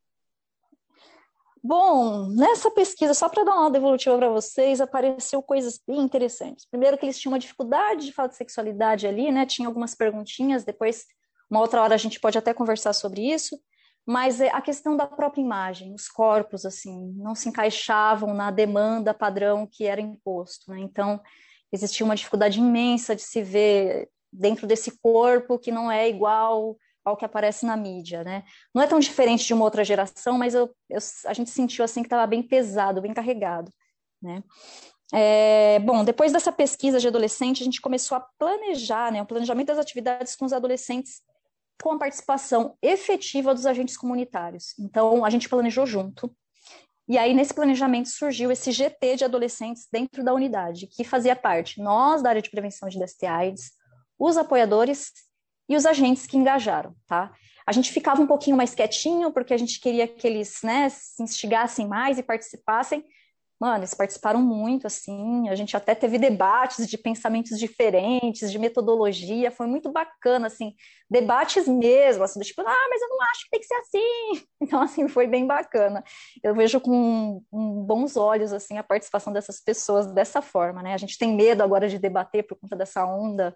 Bom, 1.63 2.29
nessa 2.29 2.71
pesquisa, 2.71 3.15
só 3.15 3.29
para 3.29 3.45
dar 3.45 3.53
uma 3.53 3.65
nota 3.65 3.77
evolutiva 3.79 4.17
para 4.17 4.29
vocês, 4.29 4.81
apareceu 4.81 5.43
coisas 5.43 5.81
bem 5.87 6.01
interessantes. 6.01 6.67
Primeiro 6.67 6.97
que 6.97 7.07
eles 7.07 7.19
tinham 7.19 7.33
uma 7.33 7.39
dificuldade 7.39 8.07
de 8.07 8.13
falar 8.13 8.29
de 8.29 8.37
sexualidade 8.37 9.07
ali, 9.07 9.31
né? 9.33 9.45
Tinha 9.47 9.69
algumas 9.69 9.95
perguntinhas, 9.95 10.65
depois, 10.65 11.05
uma 11.51 11.61
outra 11.61 11.83
hora 11.83 11.95
a 11.95 11.99
gente 11.99 12.21
pode 12.21 12.39
até 12.39 12.55
conversar 12.55 12.93
sobre 12.93 13.23
isso, 13.23 13.59
mas 14.07 14.41
é 14.41 14.49
a 14.49 14.61
questão 14.61 14.97
da 14.97 15.07
própria 15.07 15.43
imagem, 15.43 15.95
os 15.95 16.09
corpos, 16.09 16.65
assim, 16.65 17.13
não 17.17 17.35
se 17.35 17.49
encaixavam 17.49 18.33
na 18.33 18.51
demanda 18.51 19.13
padrão 19.13 19.67
que 19.67 19.85
era 19.85 20.01
imposto, 20.01 20.71
né? 20.71 20.81
Então, 20.81 21.21
existia 21.73 22.05
uma 22.05 22.17
dificuldade 22.17 22.59
imensa 22.59 23.15
de 23.15 23.23
se 23.23 23.43
ver 23.43 24.09
dentro 24.33 24.67
desse 24.67 24.99
corpo 25.01 25.59
que 25.59 25.73
não 25.73 25.91
é 25.91 26.09
igual 26.09 26.77
ao 27.09 27.17
que 27.17 27.25
aparece 27.25 27.67
na 27.67 27.77
mídia, 27.77 28.23
né? 28.25 28.45
Não 28.75 28.83
é 28.83 28.87
tão 28.87 28.99
diferente 28.99 29.47
de 29.47 29.55
uma 29.55 29.65
outra 29.65 29.85
geração, 29.85 30.39
mas 30.39 30.55
eu, 30.55 30.71
eu, 30.89 30.99
a 31.27 31.33
gente 31.33 31.51
sentiu 31.51 31.85
assim 31.85 32.03
que 32.03 32.07
estava 32.07 32.27
bem 32.27 32.43
pesado, 32.43 33.01
bem 33.01 33.15
carregado, 33.15 33.73
né? 34.23 34.43
É, 35.13 35.79
bom, 35.81 36.05
depois 36.05 36.33
dessa 36.33 36.53
pesquisa 36.53 37.01
de 37.01 37.09
adolescente, 37.09 37.63
a 37.63 37.65
gente 37.65 37.81
começou 37.81 38.17
a 38.17 38.27
planejar, 38.39 39.11
né, 39.11 39.23
o 39.23 39.27
planejamento 39.27 39.69
das 39.69 39.79
atividades 39.79 40.37
com 40.37 40.45
os 40.45 40.53
adolescentes 40.53 41.23
com 41.83 41.93
a 41.93 41.99
participação 41.99 42.77
efetiva 42.83 43.55
dos 43.55 43.65
agentes 43.65 43.97
comunitários. 43.97 44.75
Então, 44.79 45.25
a 45.25 45.31
gente 45.31 45.49
planejou 45.49 45.87
junto. 45.87 46.35
E 47.09 47.17
aí, 47.17 47.33
nesse 47.33 47.55
planejamento, 47.55 48.09
surgiu 48.09 48.51
esse 48.51 48.71
GT 48.71 49.17
de 49.17 49.25
adolescentes 49.25 49.87
dentro 49.91 50.23
da 50.23 50.35
unidade, 50.35 50.87
que 50.89 51.05
fazia 51.05 51.35
parte, 51.35 51.81
nós, 51.81 52.21
da 52.21 52.31
área 52.31 52.43
de 52.43 52.51
prevenção 52.51 52.89
de 52.89 52.99
DST-AIDS, 52.99 53.71
os 54.19 54.37
apoiadores 54.37 55.13
e 55.69 55.77
os 55.77 55.85
agentes 55.85 56.27
que 56.27 56.37
engajaram, 56.37 56.95
tá? 57.07 57.33
A 57.67 57.73
gente 57.73 57.93
ficava 57.93 58.23
um 58.23 58.27
pouquinho 58.27 58.57
mais 58.57 58.75
quietinho, 58.75 59.31
porque 59.31 59.53
a 59.53 59.59
gente 59.59 59.79
queria 59.79 60.09
que 60.09 60.27
eles, 60.27 60.61
né, 60.63 60.89
se 60.89 61.23
instigassem 61.23 61.87
mais 61.87 62.19
e 62.19 62.23
participassem. 62.23 63.05
Mano, 63.61 63.81
eles 63.81 63.93
participaram 63.93 64.41
muito, 64.41 64.87
assim, 64.87 65.49
a 65.49 65.55
gente 65.57 65.77
até 65.77 65.93
teve 65.93 66.17
debates 66.17 66.87
de 66.87 66.97
pensamentos 66.97 67.59
diferentes, 67.59 68.53
de 68.53 68.59
metodologia, 68.59 69.51
foi 69.51 69.67
muito 69.67 69.91
bacana, 69.91 70.47
assim, 70.47 70.75
debates 71.11 71.67
mesmo, 71.67 72.23
assim, 72.23 72.39
do 72.39 72.45
tipo, 72.45 72.61
ah, 72.63 72.87
mas 72.89 73.03
eu 73.03 73.09
não 73.09 73.21
acho 73.23 73.45
que 73.45 73.51
tem 73.51 73.61
que 73.61 73.67
ser 73.67 73.75
assim. 73.75 74.47
Então, 74.63 74.81
assim, 74.81 75.09
foi 75.09 75.27
bem 75.27 75.47
bacana. 75.47 76.05
Eu 76.43 76.55
vejo 76.55 76.81
com, 76.81 77.43
bons 77.51 78.17
olhos, 78.17 78.53
assim, 78.53 78.79
a 78.79 78.83
participação 78.83 79.33
dessas 79.33 79.61
pessoas 79.61 80.07
dessa 80.07 80.41
forma, 80.41 80.83
né? 80.83 80.95
A 80.95 80.99
gente 80.99 81.19
tem 81.19 81.35
medo 81.35 81.63
agora 81.63 81.89
de 81.89 81.99
debater 81.99 82.47
por 82.47 82.57
conta 82.57 82.77
dessa 82.77 83.05
onda 83.07 83.55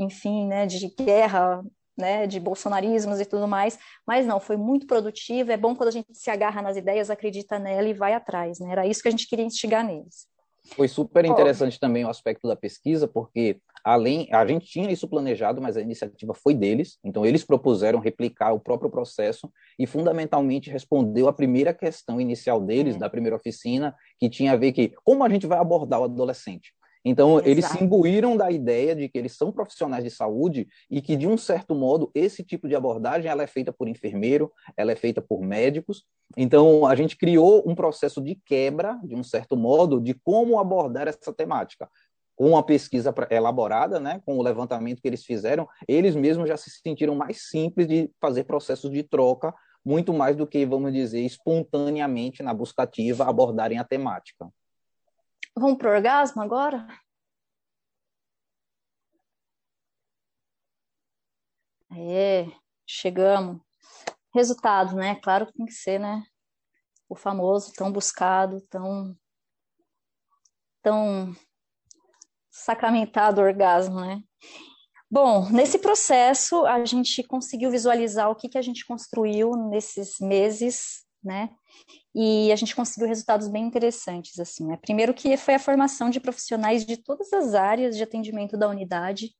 enfim, 0.00 0.46
né, 0.46 0.66
de 0.66 0.88
guerra, 0.88 1.62
né, 1.96 2.26
de 2.26 2.40
bolsonarismos 2.40 3.20
e 3.20 3.26
tudo 3.26 3.46
mais, 3.46 3.78
mas 4.06 4.26
não, 4.26 4.40
foi 4.40 4.56
muito 4.56 4.86
produtivo, 4.86 5.52
é 5.52 5.56
bom 5.56 5.76
quando 5.76 5.88
a 5.88 5.92
gente 5.92 6.08
se 6.14 6.30
agarra 6.30 6.62
nas 6.62 6.76
ideias, 6.76 7.10
acredita 7.10 7.58
nela 7.58 7.88
e 7.88 7.94
vai 7.94 8.14
atrás, 8.14 8.58
né, 8.58 8.72
era 8.72 8.86
isso 8.86 9.02
que 9.02 9.08
a 9.08 9.10
gente 9.10 9.28
queria 9.28 9.44
instigar 9.44 9.84
neles. 9.84 10.28
Foi 10.76 10.86
super 10.86 11.24
interessante 11.24 11.76
oh. 11.76 11.80
também 11.80 12.04
o 12.04 12.08
aspecto 12.08 12.46
da 12.46 12.54
pesquisa, 12.54 13.08
porque 13.08 13.60
além 13.84 14.28
a 14.30 14.46
gente 14.46 14.66
tinha 14.66 14.90
isso 14.90 15.08
planejado, 15.08 15.60
mas 15.60 15.76
a 15.76 15.80
iniciativa 15.80 16.34
foi 16.34 16.54
deles, 16.54 16.98
então 17.02 17.24
eles 17.24 17.44
propuseram 17.44 17.98
replicar 17.98 18.52
o 18.52 18.60
próprio 18.60 18.90
processo 18.90 19.50
e 19.78 19.86
fundamentalmente 19.86 20.70
respondeu 20.70 21.28
a 21.28 21.32
primeira 21.32 21.72
questão 21.72 22.20
inicial 22.20 22.60
deles, 22.60 22.96
é. 22.96 22.98
da 22.98 23.10
primeira 23.10 23.36
oficina, 23.36 23.94
que 24.18 24.28
tinha 24.28 24.52
a 24.52 24.56
ver 24.56 24.72
que 24.72 24.92
como 25.02 25.24
a 25.24 25.28
gente 25.28 25.46
vai 25.46 25.58
abordar 25.58 26.00
o 26.00 26.04
adolescente. 26.04 26.72
Então, 27.04 27.34
Exato. 27.34 27.48
eles 27.48 27.64
se 27.66 27.82
imbuíram 27.82 28.36
da 28.36 28.50
ideia 28.50 28.94
de 28.94 29.08
que 29.08 29.18
eles 29.18 29.36
são 29.36 29.50
profissionais 29.50 30.04
de 30.04 30.10
saúde 30.10 30.68
e 30.90 31.00
que, 31.00 31.16
de 31.16 31.26
um 31.26 31.36
certo 31.36 31.74
modo, 31.74 32.10
esse 32.14 32.44
tipo 32.44 32.68
de 32.68 32.74
abordagem 32.74 33.30
ela 33.30 33.42
é 33.42 33.46
feita 33.46 33.72
por 33.72 33.88
enfermeiro, 33.88 34.52
ela 34.76 34.92
é 34.92 34.96
feita 34.96 35.22
por 35.22 35.40
médicos. 35.40 36.04
Então, 36.36 36.86
a 36.86 36.94
gente 36.94 37.16
criou 37.16 37.62
um 37.66 37.74
processo 37.74 38.20
de 38.20 38.38
quebra, 38.44 38.98
de 39.02 39.14
um 39.14 39.22
certo 39.22 39.56
modo, 39.56 40.00
de 40.00 40.14
como 40.14 40.58
abordar 40.58 41.08
essa 41.08 41.32
temática. 41.32 41.88
Com 42.36 42.56
a 42.56 42.62
pesquisa 42.62 43.14
elaborada, 43.30 44.00
né, 44.00 44.20
com 44.24 44.38
o 44.38 44.42
levantamento 44.42 45.00
que 45.02 45.08
eles 45.08 45.24
fizeram, 45.24 45.68
eles 45.86 46.14
mesmos 46.14 46.48
já 46.48 46.56
se 46.56 46.70
sentiram 46.70 47.14
mais 47.14 47.48
simples 47.48 47.86
de 47.86 48.10
fazer 48.20 48.44
processos 48.44 48.90
de 48.90 49.02
troca, 49.02 49.54
muito 49.84 50.12
mais 50.12 50.36
do 50.36 50.46
que, 50.46 50.64
vamos 50.66 50.92
dizer, 50.92 51.20
espontaneamente 51.20 52.42
na 52.42 52.52
buscativa 52.52 53.24
abordarem 53.24 53.78
a 53.78 53.84
temática. 53.84 54.50
Vamos 55.56 55.78
para 55.78 55.90
o 55.90 55.94
orgasmo 55.94 56.42
agora? 56.42 56.86
É, 61.92 62.46
chegamos. 62.86 63.60
Resultado, 64.32 64.94
né? 64.94 65.16
Claro 65.16 65.46
que 65.46 65.52
tem 65.54 65.66
que 65.66 65.72
ser, 65.72 65.98
né? 65.98 66.22
O 67.08 67.16
famoso, 67.16 67.72
tão 67.72 67.90
buscado, 67.90 68.60
tão, 68.70 69.16
tão 70.82 71.34
sacramentado 72.48 73.40
orgasmo, 73.40 74.00
né? 74.00 74.22
Bom, 75.10 75.50
nesse 75.50 75.80
processo 75.80 76.64
a 76.66 76.84
gente 76.84 77.24
conseguiu 77.24 77.70
visualizar 77.70 78.30
o 78.30 78.36
que, 78.36 78.48
que 78.48 78.58
a 78.58 78.62
gente 78.62 78.86
construiu 78.86 79.50
nesses 79.68 80.20
meses, 80.20 81.04
né? 81.22 81.50
E 82.14 82.50
a 82.50 82.56
gente 82.56 82.74
conseguiu 82.74 83.06
resultados 83.06 83.48
bem 83.48 83.64
interessantes 83.64 84.38
assim. 84.38 84.66
Né? 84.66 84.76
Primeiro 84.76 85.14
que 85.14 85.36
foi 85.36 85.54
a 85.54 85.58
formação 85.58 86.10
de 86.10 86.20
profissionais 86.20 86.84
de 86.84 86.96
todas 86.96 87.32
as 87.32 87.54
áreas 87.54 87.96
de 87.96 88.02
atendimento 88.02 88.56
da 88.56 88.68
unidade. 88.68 89.30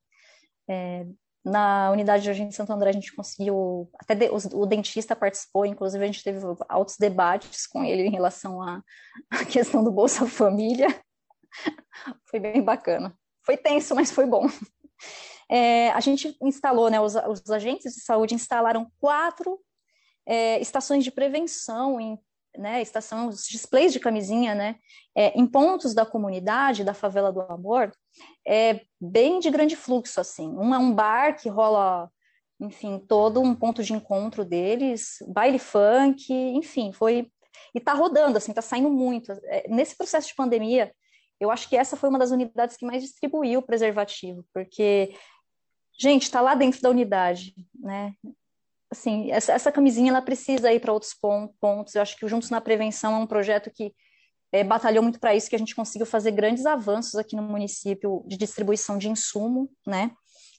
É, 0.69 1.05
na 1.45 1.91
unidade 1.91 2.23
de 2.23 2.29
urgência 2.29 2.53
Santo 2.53 2.73
André 2.73 2.91
a 2.91 2.93
gente 2.93 3.15
conseguiu, 3.15 3.91
até 3.99 4.15
de, 4.15 4.29
o, 4.29 4.37
o, 4.61 4.67
dentista 4.67 5.17
participou, 5.17 5.65
inclusive 5.65 6.05
a 6.05 6.07
gente 6.07 6.23
teve 6.23 6.39
altos 6.69 6.97
debates 6.99 7.67
com 7.67 7.83
ele 7.83 8.03
em 8.03 8.11
relação 8.11 8.63
à, 8.63 8.83
à 9.31 9.45
questão 9.45 9.83
do 9.83 9.91
Bolsa 9.91 10.27
Família. 10.27 10.87
foi 12.31 12.39
bem 12.39 12.63
bacana. 12.63 13.17
Foi 13.45 13.57
tenso, 13.57 13.95
mas 13.95 14.11
foi 14.11 14.27
bom. 14.27 14.47
É, 15.51 15.91
a 15.91 16.01
gente 16.01 16.37
instalou, 16.43 16.89
né, 16.89 17.01
os, 17.01 17.15
os 17.17 17.51
agentes 17.51 17.95
de 17.95 18.03
saúde 18.03 18.35
instalaram 18.35 18.89
quatro 19.01 19.59
é, 20.25 20.61
estações 20.61 21.03
de 21.03 21.11
prevenção 21.11 22.01
em 22.01 22.17
né, 22.57 22.83
estação, 22.83 23.29
os 23.29 23.47
displays 23.47 23.93
de 23.93 24.01
camisinha, 24.01 24.55
né, 24.55 24.77
é, 25.15 25.39
em 25.39 25.47
pontos 25.47 25.95
da 25.95 26.05
comunidade, 26.05 26.85
da 26.85 26.95
favela 26.95 27.33
do 27.33 27.41
amor, 27.41 27.93
é 28.47 28.81
bem 29.01 29.39
de 29.39 29.51
grande 29.51 29.77
fluxo, 29.77 30.21
assim. 30.21 30.49
Um 30.49 30.75
é 30.75 30.79
um 30.79 30.95
bar 30.95 31.37
que 31.41 31.49
rola, 31.49 32.11
enfim, 32.61 32.99
todo 32.99 33.41
um 33.41 33.55
ponto 33.55 33.83
de 33.83 33.93
encontro 33.93 34.45
deles, 34.45 35.19
baile 35.29 35.59
funk, 35.59 36.33
enfim, 36.33 36.93
foi... 36.93 37.31
E 37.75 37.81
tá 37.81 37.93
rodando, 37.93 38.37
assim, 38.37 38.53
tá 38.53 38.63
saindo 38.63 38.91
muito. 38.91 39.31
É, 39.45 39.69
nesse 39.69 39.97
processo 39.97 40.29
de 40.29 40.35
pandemia, 40.35 40.93
eu 41.39 41.51
acho 41.51 41.69
que 41.69 41.77
essa 41.77 41.97
foi 41.97 42.09
uma 42.09 42.19
das 42.19 42.31
unidades 42.31 42.77
que 42.77 42.85
mais 42.85 43.03
distribuiu 43.03 43.61
o 43.61 43.63
preservativo, 43.63 44.45
porque, 44.53 45.15
gente, 45.99 46.25
está 46.25 46.41
lá 46.41 46.55
dentro 46.55 46.81
da 46.83 46.91
unidade, 46.91 47.55
né? 47.75 48.15
Assim, 48.91 49.31
essa, 49.31 49.53
essa 49.53 49.73
camisinha 49.73 50.11
ela 50.11 50.23
precisa 50.23 50.73
ir 50.73 50.81
para 50.81 50.93
outros 50.93 51.15
pontos. 51.15 51.95
Eu 51.95 52.03
acho 52.03 52.17
que 52.17 52.25
o 52.25 52.29
Juntos 52.29 52.51
na 52.51 52.61
Prevenção 52.61 53.15
é 53.15 53.19
um 53.19 53.27
projeto 53.27 53.71
que 53.71 53.95
é, 54.53 54.65
batalhou 54.65 55.03
muito 55.03 55.21
para 55.21 55.35
isso, 55.35 55.49
que 55.49 55.55
a 55.55 55.59
gente 55.59 55.77
conseguiu 55.77 56.07
fazer 56.07 56.33
grandes 56.33 56.67
avanços 56.67 57.15
aqui 57.15 57.37
no 57.37 57.43
município 57.43 58.25
de 58.27 58.37
distribuição 58.37 58.99
de 58.99 59.09
insumo, 59.09 59.71
né? 59.87 60.11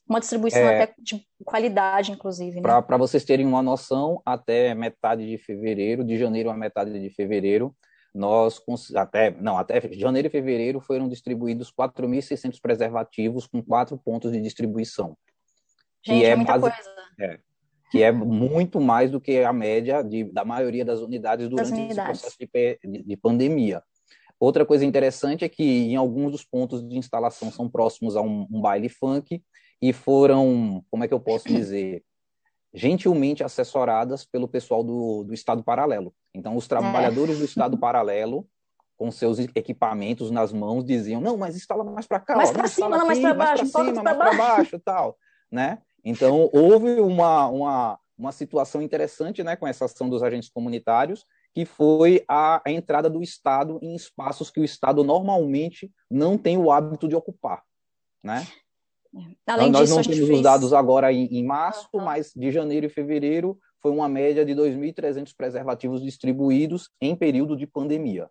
Uma 0.07 0.19
distribuição 0.19 0.61
é, 0.61 0.83
até 0.83 0.93
de 0.97 1.25
qualidade, 1.43 2.11
inclusive. 2.11 2.59
Né? 2.59 2.81
Para 2.81 2.97
vocês 2.97 3.23
terem 3.23 3.45
uma 3.45 3.61
noção, 3.61 4.21
até 4.25 4.73
metade 4.73 5.27
de 5.27 5.37
fevereiro, 5.37 6.03
de 6.03 6.17
janeiro 6.17 6.49
a 6.49 6.57
metade 6.57 6.99
de 6.99 7.09
fevereiro, 7.09 7.75
nós 8.13 8.61
até 8.95 9.31
não 9.31 9.57
até 9.57 9.79
janeiro 9.93 10.27
e 10.27 10.31
fevereiro 10.31 10.81
foram 10.81 11.07
distribuídos 11.07 11.71
4.600 11.71 12.59
preservativos 12.61 13.47
com 13.47 13.61
quatro 13.61 13.97
pontos 13.97 14.31
de 14.31 14.41
distribuição. 14.41 15.17
Gente, 16.03 16.19
que 16.19 16.25
é, 16.25 16.29
é 16.29 16.35
muita 16.35 16.57
base, 16.57 16.75
coisa. 16.75 16.95
É, 17.19 17.39
que 17.91 18.01
é 18.01 18.09
muito 18.09 18.79
mais 18.79 19.11
do 19.11 19.19
que 19.19 19.39
a 19.39 19.51
média 19.51 20.01
de, 20.01 20.23
da 20.23 20.45
maioria 20.45 20.85
das 20.85 21.01
unidades 21.01 21.49
durante 21.49 21.77
esse 21.77 22.01
processo 22.01 22.37
de, 22.39 22.79
de, 22.81 23.03
de, 23.03 23.17
pandemia. 23.17 23.83
Outra 24.39 24.65
coisa 24.65 24.85
interessante 24.85 25.43
é 25.43 25.49
que 25.49 25.61
em 25.61 25.97
alguns 25.97 26.31
dos 26.31 26.45
pontos 26.45 26.81
de 26.87 26.97
instalação 26.97 27.51
são 27.51 27.69
próximos 27.69 28.15
a 28.15 28.21
um, 28.21 28.47
um 28.49 28.61
baile 28.61 28.87
funk 28.87 29.43
e 29.81 29.91
foram, 29.91 30.81
como 30.89 31.03
é 31.03 31.07
que 31.07 31.13
eu 31.13 31.19
posso 31.19 31.49
dizer, 31.51 32.01
gentilmente 32.73 33.43
assessoradas 33.43 34.23
pelo 34.23 34.47
pessoal 34.47 34.85
do, 34.85 35.25
do 35.25 35.33
Estado 35.33 35.61
Paralelo. 35.61 36.13
Então, 36.33 36.55
os 36.55 36.69
trabalhadores 36.69 37.35
é. 37.35 37.39
do 37.39 37.45
Estado 37.45 37.75
Paralelo, 37.77 38.47
com 38.95 39.11
seus 39.11 39.37
equipamentos 39.37 40.31
nas 40.31 40.53
mãos, 40.53 40.85
diziam: 40.85 41.19
não, 41.19 41.35
mas 41.35 41.57
instala 41.57 41.83
mais 41.83 42.07
para 42.07 42.21
cá, 42.21 42.37
mais 42.37 42.51
para 42.51 42.67
cima, 42.69 42.97
não 42.97 43.05
mais 43.05 43.19
para 43.19 43.33
baixo, 43.33 43.69
mais 43.73 43.99
para 43.99 44.15
para 44.15 44.33
baixo, 44.37 44.79
tal, 44.79 45.17
né? 45.51 45.79
Então, 46.03 46.49
houve 46.51 46.99
uma, 46.99 47.47
uma, 47.47 47.99
uma 48.17 48.31
situação 48.31 48.81
interessante, 48.81 49.43
né, 49.43 49.55
com 49.55 49.67
essa 49.67 49.85
ação 49.85 50.09
dos 50.09 50.23
agentes 50.23 50.49
comunitários, 50.49 51.25
que 51.53 51.65
foi 51.65 52.23
a, 52.27 52.61
a 52.65 52.71
entrada 52.71 53.09
do 53.09 53.21
Estado 53.21 53.79
em 53.81 53.95
espaços 53.95 54.49
que 54.49 54.59
o 54.59 54.63
Estado 54.63 55.03
normalmente 55.03 55.91
não 56.09 56.37
tem 56.37 56.57
o 56.57 56.71
hábito 56.71 57.07
de 57.07 57.15
ocupar, 57.15 57.61
né? 58.23 58.47
Além 59.45 59.69
nós 59.69 59.89
disso, 59.89 59.95
não 59.95 60.03
temos 60.03 60.17
fez... 60.19 60.29
os 60.29 60.41
dados 60.41 60.73
agora 60.73 61.11
em, 61.11 61.25
em 61.25 61.43
março, 61.43 61.89
uhum. 61.93 62.05
mas 62.05 62.31
de 62.33 62.49
janeiro 62.51 62.85
e 62.85 62.89
fevereiro 62.89 63.59
foi 63.81 63.91
uma 63.91 64.07
média 64.07 64.45
de 64.45 64.53
2.300 64.53 65.33
preservativos 65.35 66.01
distribuídos 66.01 66.89
em 67.01 67.15
período 67.15 67.57
de 67.57 67.67
pandemia. 67.67 68.29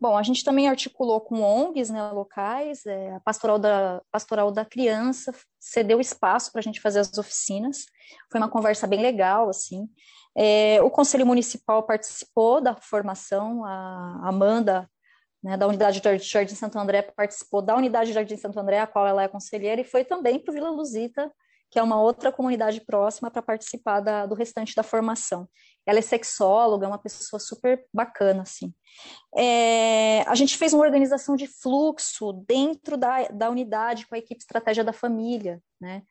Bom, 0.00 0.16
a 0.16 0.22
gente 0.22 0.44
também 0.44 0.68
articulou 0.68 1.20
com 1.20 1.40
ONGs 1.40 1.90
né, 1.90 2.02
locais, 2.10 2.84
é, 2.84 3.14
a 3.14 3.20
Pastoral 3.20 3.58
da, 3.58 4.02
Pastoral 4.10 4.50
da 4.52 4.64
Criança 4.64 5.32
cedeu 5.58 6.00
espaço 6.00 6.52
para 6.52 6.60
a 6.60 6.62
gente 6.62 6.80
fazer 6.80 7.00
as 7.00 7.16
oficinas, 7.16 7.86
foi 8.30 8.40
uma 8.40 8.48
conversa 8.48 8.86
bem 8.86 9.00
legal, 9.00 9.48
assim. 9.48 9.88
É, 10.36 10.82
o 10.82 10.90
Conselho 10.90 11.24
Municipal 11.24 11.82
participou 11.84 12.60
da 12.60 12.76
formação, 12.76 13.64
a 13.64 14.28
Amanda 14.28 14.88
né, 15.42 15.56
da 15.56 15.66
unidade 15.66 16.00
de 16.00 16.28
Jardim 16.28 16.54
Santo 16.54 16.78
André, 16.78 17.02
participou 17.02 17.62
da 17.62 17.74
unidade 17.74 18.08
de 18.08 18.14
Jardim 18.14 18.36
Santo 18.36 18.58
André, 18.60 18.80
a 18.80 18.86
qual 18.86 19.06
ela 19.06 19.22
é 19.22 19.28
conselheira, 19.28 19.80
e 19.80 19.84
foi 19.84 20.04
também 20.04 20.38
para 20.38 20.50
o 20.50 20.54
Vila 20.54 20.70
Luzita, 20.70 21.32
que 21.70 21.78
é 21.78 21.82
uma 21.82 22.00
outra 22.00 22.30
comunidade 22.30 22.80
próxima, 22.80 23.30
para 23.30 23.42
participar 23.42 24.00
da, 24.00 24.26
do 24.26 24.34
restante 24.34 24.74
da 24.74 24.82
formação. 24.82 25.48
Ela 25.86 26.00
é 26.00 26.02
sexóloga, 26.02 26.86
é 26.86 26.88
uma 26.88 26.98
pessoa 26.98 27.38
super 27.38 27.84
bacana, 27.94 28.42
assim. 28.42 28.74
É, 29.36 30.22
a 30.22 30.34
gente 30.34 30.56
fez 30.56 30.72
uma 30.72 30.84
organização 30.84 31.36
de 31.36 31.46
fluxo 31.46 32.32
dentro 32.46 32.96
da, 32.96 33.28
da 33.28 33.50
unidade 33.50 34.06
com 34.06 34.14
a 34.14 34.18
equipe 34.18 34.40
Estratégia 34.40 34.82
da 34.82 34.92
Família, 34.92 35.62
né? 35.80 36.02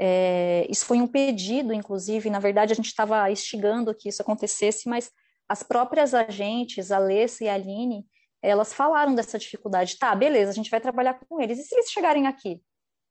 É, 0.00 0.64
isso 0.70 0.86
foi 0.86 1.00
um 1.00 1.08
pedido, 1.08 1.72
inclusive, 1.72 2.30
na 2.30 2.38
verdade 2.38 2.72
a 2.72 2.76
gente 2.76 2.86
estava 2.86 3.28
instigando 3.32 3.92
que 3.92 4.08
isso 4.08 4.22
acontecesse, 4.22 4.88
mas 4.88 5.10
as 5.48 5.62
próprias 5.62 6.14
agentes, 6.14 6.92
a 6.92 6.96
Alessa 6.96 7.44
e 7.44 7.48
a 7.48 7.54
Aline, 7.54 8.06
elas 8.40 8.72
falaram 8.72 9.14
dessa 9.14 9.38
dificuldade. 9.38 9.98
Tá, 9.98 10.14
beleza, 10.14 10.52
a 10.52 10.54
gente 10.54 10.70
vai 10.70 10.80
trabalhar 10.80 11.18
com 11.28 11.40
eles. 11.40 11.58
E 11.58 11.62
se 11.64 11.74
eles 11.74 11.90
chegarem 11.90 12.26
aqui? 12.26 12.62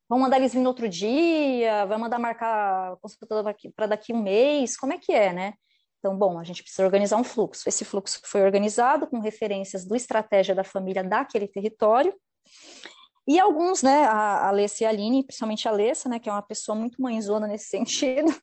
Vão 0.08 0.20
mandar 0.20 0.38
eles 0.38 0.54
vir 0.54 0.62
no 0.62 0.70
outro 0.70 0.88
dia? 0.88 1.86
Vai 1.86 1.98
mandar 1.98 2.20
marcar 2.20 2.96
consulta 3.02 3.44
para 3.76 3.88
daqui 3.88 4.14
um 4.14 4.22
mês? 4.22 4.78
Como 4.78 4.94
é 4.94 4.98
que 4.98 5.12
é, 5.12 5.34
né? 5.34 5.54
Então, 6.00 6.18
bom, 6.18 6.40
a 6.40 6.44
gente 6.44 6.62
precisa 6.62 6.84
organizar 6.84 7.18
um 7.18 7.24
fluxo. 7.24 7.68
Esse 7.68 7.84
fluxo 7.84 8.22
foi 8.24 8.44
organizado 8.44 9.08
com 9.08 9.20
referências 9.20 9.86
do 9.86 9.96
estratégia 9.96 10.54
da 10.54 10.64
família 10.64 11.04
daquele 11.04 11.48
território. 11.48 12.14
E 13.28 13.38
alguns, 13.42 13.84
né, 13.84 14.06
a 14.06 14.48
Alessia 14.48 14.86
e 14.86 14.88
a 14.88 14.90
Aline, 14.90 15.22
principalmente 15.22 15.68
a 15.68 15.72
Alessia, 15.72 16.10
né, 16.10 16.18
que 16.18 16.30
é 16.30 16.32
uma 16.32 16.42
pessoa 16.42 16.78
muito 16.78 17.02
mãezona 17.02 17.46
nesse 17.46 17.66
sentido, 17.68 18.34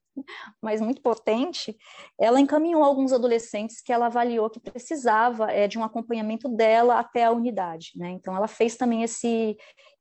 mas 0.60 0.78
muito 0.78 1.00
potente, 1.00 1.74
ela 2.20 2.38
encaminhou 2.38 2.84
alguns 2.84 3.10
adolescentes 3.10 3.80
que 3.80 3.90
ela 3.90 4.06
avaliou 4.06 4.50
que 4.50 4.60
precisava 4.60 5.50
é, 5.50 5.66
de 5.66 5.78
um 5.78 5.84
acompanhamento 5.84 6.50
dela 6.50 6.98
até 6.98 7.24
a 7.24 7.32
unidade, 7.32 7.92
né, 7.96 8.10
então 8.10 8.36
ela 8.36 8.46
fez 8.46 8.76
também 8.76 9.02
esse, 9.02 9.56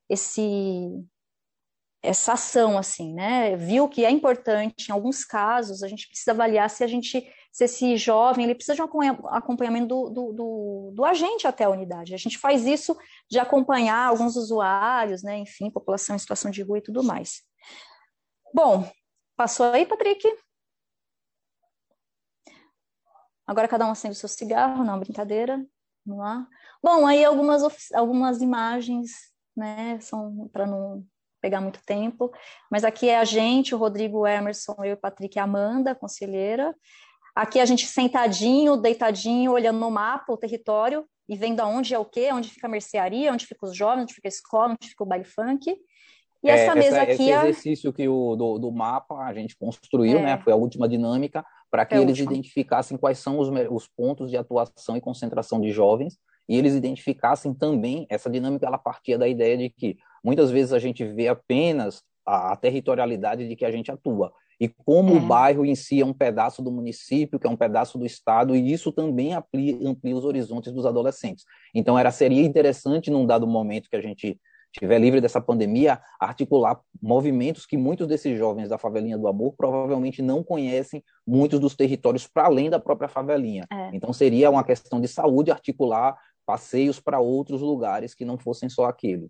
esse, 0.10 1.02
essa 2.04 2.34
ação, 2.34 2.78
assim, 2.78 3.14
né, 3.14 3.56
viu 3.56 3.88
que 3.88 4.04
é 4.04 4.12
importante, 4.12 4.90
em 4.90 4.92
alguns 4.92 5.24
casos, 5.24 5.82
a 5.82 5.88
gente 5.88 6.10
precisa 6.10 6.32
avaliar 6.32 6.70
se 6.70 6.84
a 6.84 6.88
gente 6.88 7.26
se 7.54 7.66
esse 7.66 7.96
jovem 7.98 8.46
ele 8.46 8.56
precisa 8.56 8.74
de 8.74 8.82
um 8.82 9.28
acompanhamento 9.28 9.86
do, 9.88 10.10
do, 10.10 10.34
do, 10.34 10.92
do, 10.96 11.06
agente 11.06 11.46
até 11.46 11.66
a 11.66 11.70
unidade. 11.70 12.16
A 12.16 12.18
gente 12.18 12.40
faz 12.40 12.66
isso 12.66 12.98
de 13.30 13.38
acompanhar 13.38 14.08
alguns 14.08 14.36
usuários, 14.36 15.22
né, 15.22 15.38
enfim, 15.38 15.70
população 15.70 16.16
em 16.16 16.20
situação 16.20 16.50
de 16.50 16.64
rua 16.64 16.80
e 16.80 16.82
tudo 16.82 17.04
mais. 17.04 17.44
Bom, 18.52 18.92
passou 19.38 19.68
aí, 19.68 19.86
Patrick? 19.86 20.28
Agora 23.46 23.68
cada 23.68 23.86
um 23.86 23.92
acende 23.92 24.16
o 24.16 24.20
seu 24.20 24.30
cigarro, 24.30 24.84
não, 24.84 25.00
brincadeira. 25.00 25.64
Vamos 26.04 26.24
lá. 26.24 26.48
Bom, 26.82 27.06
aí 27.06 27.24
algumas, 27.24 27.92
algumas 27.94 28.42
imagens, 28.42 29.12
né, 29.56 30.00
são 30.00 30.50
para 30.52 30.66
não 30.66 31.06
pegar 31.40 31.62
muito 31.62 31.84
tempo, 31.86 32.34
mas 32.72 32.84
aqui 32.84 33.10
é 33.10 33.20
a 33.20 33.26
gente, 33.26 33.76
o 33.76 33.78
Rodrigo 33.78 34.26
Emerson, 34.26 34.76
eu 34.80 34.94
e 34.94 34.96
Patrick 34.96 35.38
e 35.38 35.40
Amanda, 35.40 35.94
conselheira, 35.94 36.74
Aqui 37.36 37.60
a 37.60 37.66
gente 37.66 37.88
sentadinho, 37.88 38.78
deitadinho, 38.78 39.52
olhando 39.52 39.80
no 39.80 39.90
mapa 39.90 40.32
o 40.32 40.38
território 40.38 41.06
e 41.28 41.36
vendo 41.36 41.62
aonde 41.62 41.94
é 41.94 42.00
o 42.00 42.06
quê, 42.06 42.30
onde 42.32 42.50
fica 42.50 42.68
a 42.68 42.70
mercearia, 42.70 43.34
onde 43.34 43.46
fica 43.46 43.66
os 43.66 43.76
jovens, 43.76 44.04
onde 44.04 44.14
fica 44.14 44.28
a 44.28 44.30
escola, 44.30 44.74
onde 44.74 44.90
fica 44.90 45.04
o 45.04 45.08
baile 45.08 45.26
funk. 45.26 45.76
E 46.44 46.50
é, 46.50 46.66
essa 46.66 46.76
mesa 46.76 46.98
essa, 46.98 47.04
aqui. 47.04 47.14
Esse 47.14 47.32
é... 47.32 47.38
exercício 47.38 47.94
que 47.94 48.08
o, 48.08 48.36
do, 48.36 48.60
do 48.60 48.72
mapa 48.72 49.16
a 49.16 49.34
gente 49.34 49.56
construiu, 49.58 50.16
né, 50.16 50.22
é. 50.22 50.26
né? 50.36 50.42
Foi 50.44 50.52
a 50.52 50.58
última 50.58 50.88
dinâmica, 50.88 51.44
para 51.72 51.86
que 51.86 51.96
é 51.96 52.00
eles 52.00 52.20
identificassem 52.20 52.98
quais 52.98 53.18
são 53.18 53.40
os, 53.40 53.50
os 53.72 53.88
pontos 53.88 54.30
de 54.30 54.38
atuação 54.38 54.98
e 54.98 55.02
concentração 55.02 55.60
de 55.60 55.72
jovens, 55.72 56.20
e 56.48 56.58
eles 56.58 56.76
identificassem 56.76 57.54
também 57.54 58.06
essa 58.10 58.30
dinâmica, 58.30 58.68
ela 58.68 58.78
partia 58.78 59.18
da 59.18 59.28
ideia 59.28 59.58
de 59.58 59.70
que 59.70 59.98
muitas 60.24 60.52
vezes 60.52 60.74
a 60.74 60.80
gente 60.80 61.06
vê 61.06 61.30
apenas 61.30 62.04
a, 62.26 62.52
a 62.52 62.56
territorialidade 62.58 63.48
de 63.48 63.56
que 63.56 63.64
a 63.66 63.72
gente 63.72 63.90
atua. 63.90 64.34
E 64.64 64.70
como 64.86 65.14
é. 65.14 65.18
o 65.18 65.20
bairro 65.20 65.66
em 65.66 65.76
si 65.76 66.00
é 66.00 66.06
um 66.06 66.14
pedaço 66.14 66.62
do 66.62 66.72
município, 66.72 67.38
que 67.38 67.46
é 67.46 67.50
um 67.50 67.58
pedaço 67.58 67.98
do 67.98 68.06
estado, 68.06 68.56
e 68.56 68.72
isso 68.72 68.94
também 68.94 69.34
amplia, 69.34 69.78
amplia 69.86 70.16
os 70.16 70.24
horizontes 70.24 70.72
dos 70.72 70.86
adolescentes. 70.86 71.44
Então, 71.76 72.00
era 72.00 72.10
seria 72.12 72.42
interessante, 72.42 73.12
num 73.12 73.26
dado 73.26 73.46
momento 73.46 73.90
que 73.90 73.98
a 73.98 74.02
gente 74.02 74.40
estiver 74.74 75.00
livre 75.00 75.20
dessa 75.20 75.42
pandemia, 75.42 76.00
articular 76.18 76.80
movimentos 77.02 77.66
que 77.66 77.76
muitos 77.76 78.08
desses 78.08 78.38
jovens 78.38 78.70
da 78.70 78.78
favelinha 78.78 79.18
do 79.18 79.28
amor 79.28 79.54
provavelmente 79.58 80.22
não 80.22 80.42
conhecem 80.42 81.04
muitos 81.28 81.60
dos 81.60 81.76
territórios 81.76 82.26
para 82.26 82.46
além 82.46 82.70
da 82.70 82.80
própria 82.80 83.10
favelinha. 83.10 83.66
É. 83.70 83.90
Então 83.94 84.14
seria 84.14 84.50
uma 84.50 84.64
questão 84.64 85.02
de 85.02 85.10
saúde 85.10 85.52
articular 85.52 86.18
passeios 86.46 87.02
para 87.02 87.20
outros 87.20 87.60
lugares 87.60 88.16
que 88.16 88.24
não 88.24 88.38
fossem 88.38 88.70
só 88.70 88.86
aquele. 88.86 89.30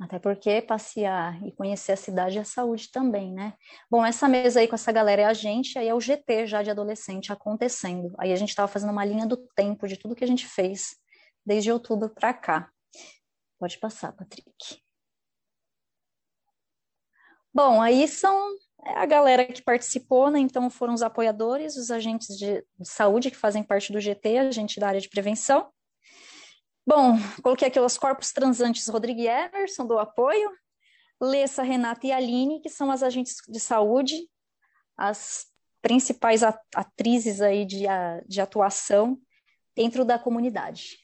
Até 0.00 0.18
porque 0.18 0.62
passear 0.62 1.44
e 1.44 1.50
conhecer 1.50 1.92
a 1.92 1.96
cidade 1.96 2.38
é 2.38 2.44
saúde 2.44 2.88
também, 2.90 3.32
né? 3.32 3.54
Bom, 3.90 4.06
essa 4.06 4.28
mesa 4.28 4.60
aí 4.60 4.68
com 4.68 4.76
essa 4.76 4.92
galera 4.92 5.22
é 5.22 5.24
a 5.24 5.32
gente, 5.32 5.76
aí 5.76 5.88
é 5.88 5.94
o 5.94 6.00
GT 6.00 6.46
já 6.46 6.62
de 6.62 6.70
adolescente 6.70 7.32
acontecendo. 7.32 8.14
Aí 8.16 8.32
a 8.32 8.36
gente 8.36 8.50
estava 8.50 8.68
fazendo 8.68 8.90
uma 8.90 9.04
linha 9.04 9.26
do 9.26 9.36
tempo 9.56 9.88
de 9.88 9.96
tudo 9.96 10.14
que 10.14 10.22
a 10.22 10.28
gente 10.28 10.46
fez 10.46 10.96
desde 11.44 11.72
outubro 11.72 12.08
para 12.10 12.32
cá. 12.32 12.70
Pode 13.58 13.76
passar, 13.78 14.12
Patrick. 14.12 14.80
Bom, 17.52 17.82
aí 17.82 18.06
são 18.06 18.56
é 18.84 19.00
a 19.00 19.06
galera 19.06 19.44
que 19.44 19.62
participou, 19.62 20.30
né? 20.30 20.38
Então 20.38 20.70
foram 20.70 20.94
os 20.94 21.02
apoiadores, 21.02 21.76
os 21.76 21.90
agentes 21.90 22.38
de, 22.38 22.64
de 22.78 22.88
saúde 22.88 23.30
que 23.30 23.36
fazem 23.36 23.64
parte 23.64 23.92
do 23.92 24.00
GT, 24.00 24.38
a 24.38 24.50
gente 24.52 24.78
da 24.78 24.88
área 24.88 25.00
de 25.00 25.08
prevenção. 25.08 25.72
Bom, 26.88 27.18
coloquei 27.42 27.68
aqui 27.68 27.78
os 27.78 27.98
corpos 27.98 28.32
transantes 28.32 28.88
Rodrigo 28.88 29.20
e 29.20 29.26
Emerson, 29.26 29.86
do 29.86 29.98
apoio, 29.98 30.50
Lessa, 31.20 31.62
Renata 31.62 32.06
e 32.06 32.12
Aline, 32.12 32.60
que 32.60 32.70
são 32.70 32.90
as 32.90 33.02
agentes 33.02 33.36
de 33.46 33.60
saúde, 33.60 34.16
as 34.96 35.44
principais 35.82 36.42
atrizes 36.74 37.42
aí 37.42 37.66
de, 37.66 37.84
de 38.26 38.40
atuação 38.40 39.18
dentro 39.76 40.02
da 40.02 40.18
comunidade. 40.18 40.96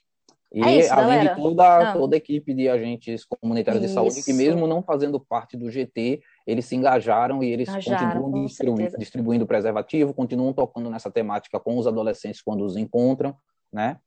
E 0.50 0.62
é 0.62 0.78
isso, 0.78 0.92
além 0.94 1.18
galera. 1.18 1.34
de 1.34 1.42
toda, 1.42 1.92
toda 1.92 2.16
a 2.16 2.18
equipe 2.18 2.54
de 2.54 2.66
agentes 2.66 3.26
comunitários 3.26 3.84
isso. 3.84 3.90
de 3.90 3.94
saúde, 3.94 4.22
que 4.22 4.32
mesmo 4.32 4.66
não 4.66 4.82
fazendo 4.82 5.20
parte 5.20 5.54
do 5.54 5.70
GT, 5.70 6.22
eles 6.46 6.64
se 6.64 6.76
engajaram 6.76 7.42
e 7.42 7.52
eles 7.52 7.68
engajaram, 7.68 8.22
continuam 8.22 8.46
distribuindo, 8.46 8.98
distribuindo 8.98 9.46
preservativo, 9.46 10.14
continuam 10.14 10.54
tocando 10.54 10.88
nessa 10.88 11.10
temática 11.10 11.60
com 11.60 11.76
os 11.76 11.86
adolescentes 11.86 12.40
quando 12.40 12.64
os 12.64 12.74
encontram, 12.74 13.36
né? 13.70 13.98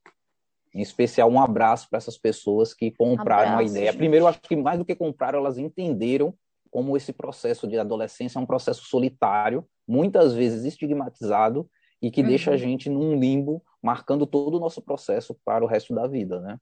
Em 0.78 0.82
especial, 0.82 1.28
um 1.28 1.40
abraço 1.40 1.90
para 1.90 1.96
essas 1.96 2.16
pessoas 2.16 2.72
que 2.72 2.92
compraram 2.92 3.54
abraço, 3.54 3.58
a 3.58 3.64
ideia. 3.64 3.86
Gente. 3.90 3.98
Primeiro, 3.98 4.28
acho 4.28 4.40
que 4.40 4.54
mais 4.54 4.78
do 4.78 4.84
que 4.84 4.94
compraram, 4.94 5.40
elas 5.40 5.58
entenderam 5.58 6.32
como 6.70 6.96
esse 6.96 7.12
processo 7.12 7.66
de 7.66 7.76
adolescência 7.76 8.38
é 8.38 8.40
um 8.40 8.46
processo 8.46 8.84
solitário, 8.84 9.66
muitas 9.88 10.34
vezes 10.34 10.64
estigmatizado, 10.64 11.68
e 12.00 12.12
que 12.12 12.20
uhum. 12.20 12.28
deixa 12.28 12.52
a 12.52 12.56
gente 12.56 12.88
num 12.88 13.18
limbo, 13.18 13.60
marcando 13.82 14.24
todo 14.24 14.56
o 14.56 14.60
nosso 14.60 14.80
processo 14.80 15.36
para 15.44 15.64
o 15.64 15.66
resto 15.66 15.92
da 15.92 16.06
vida, 16.06 16.40
né? 16.40 16.56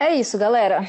É 0.00 0.14
isso, 0.14 0.38
galera. 0.38 0.80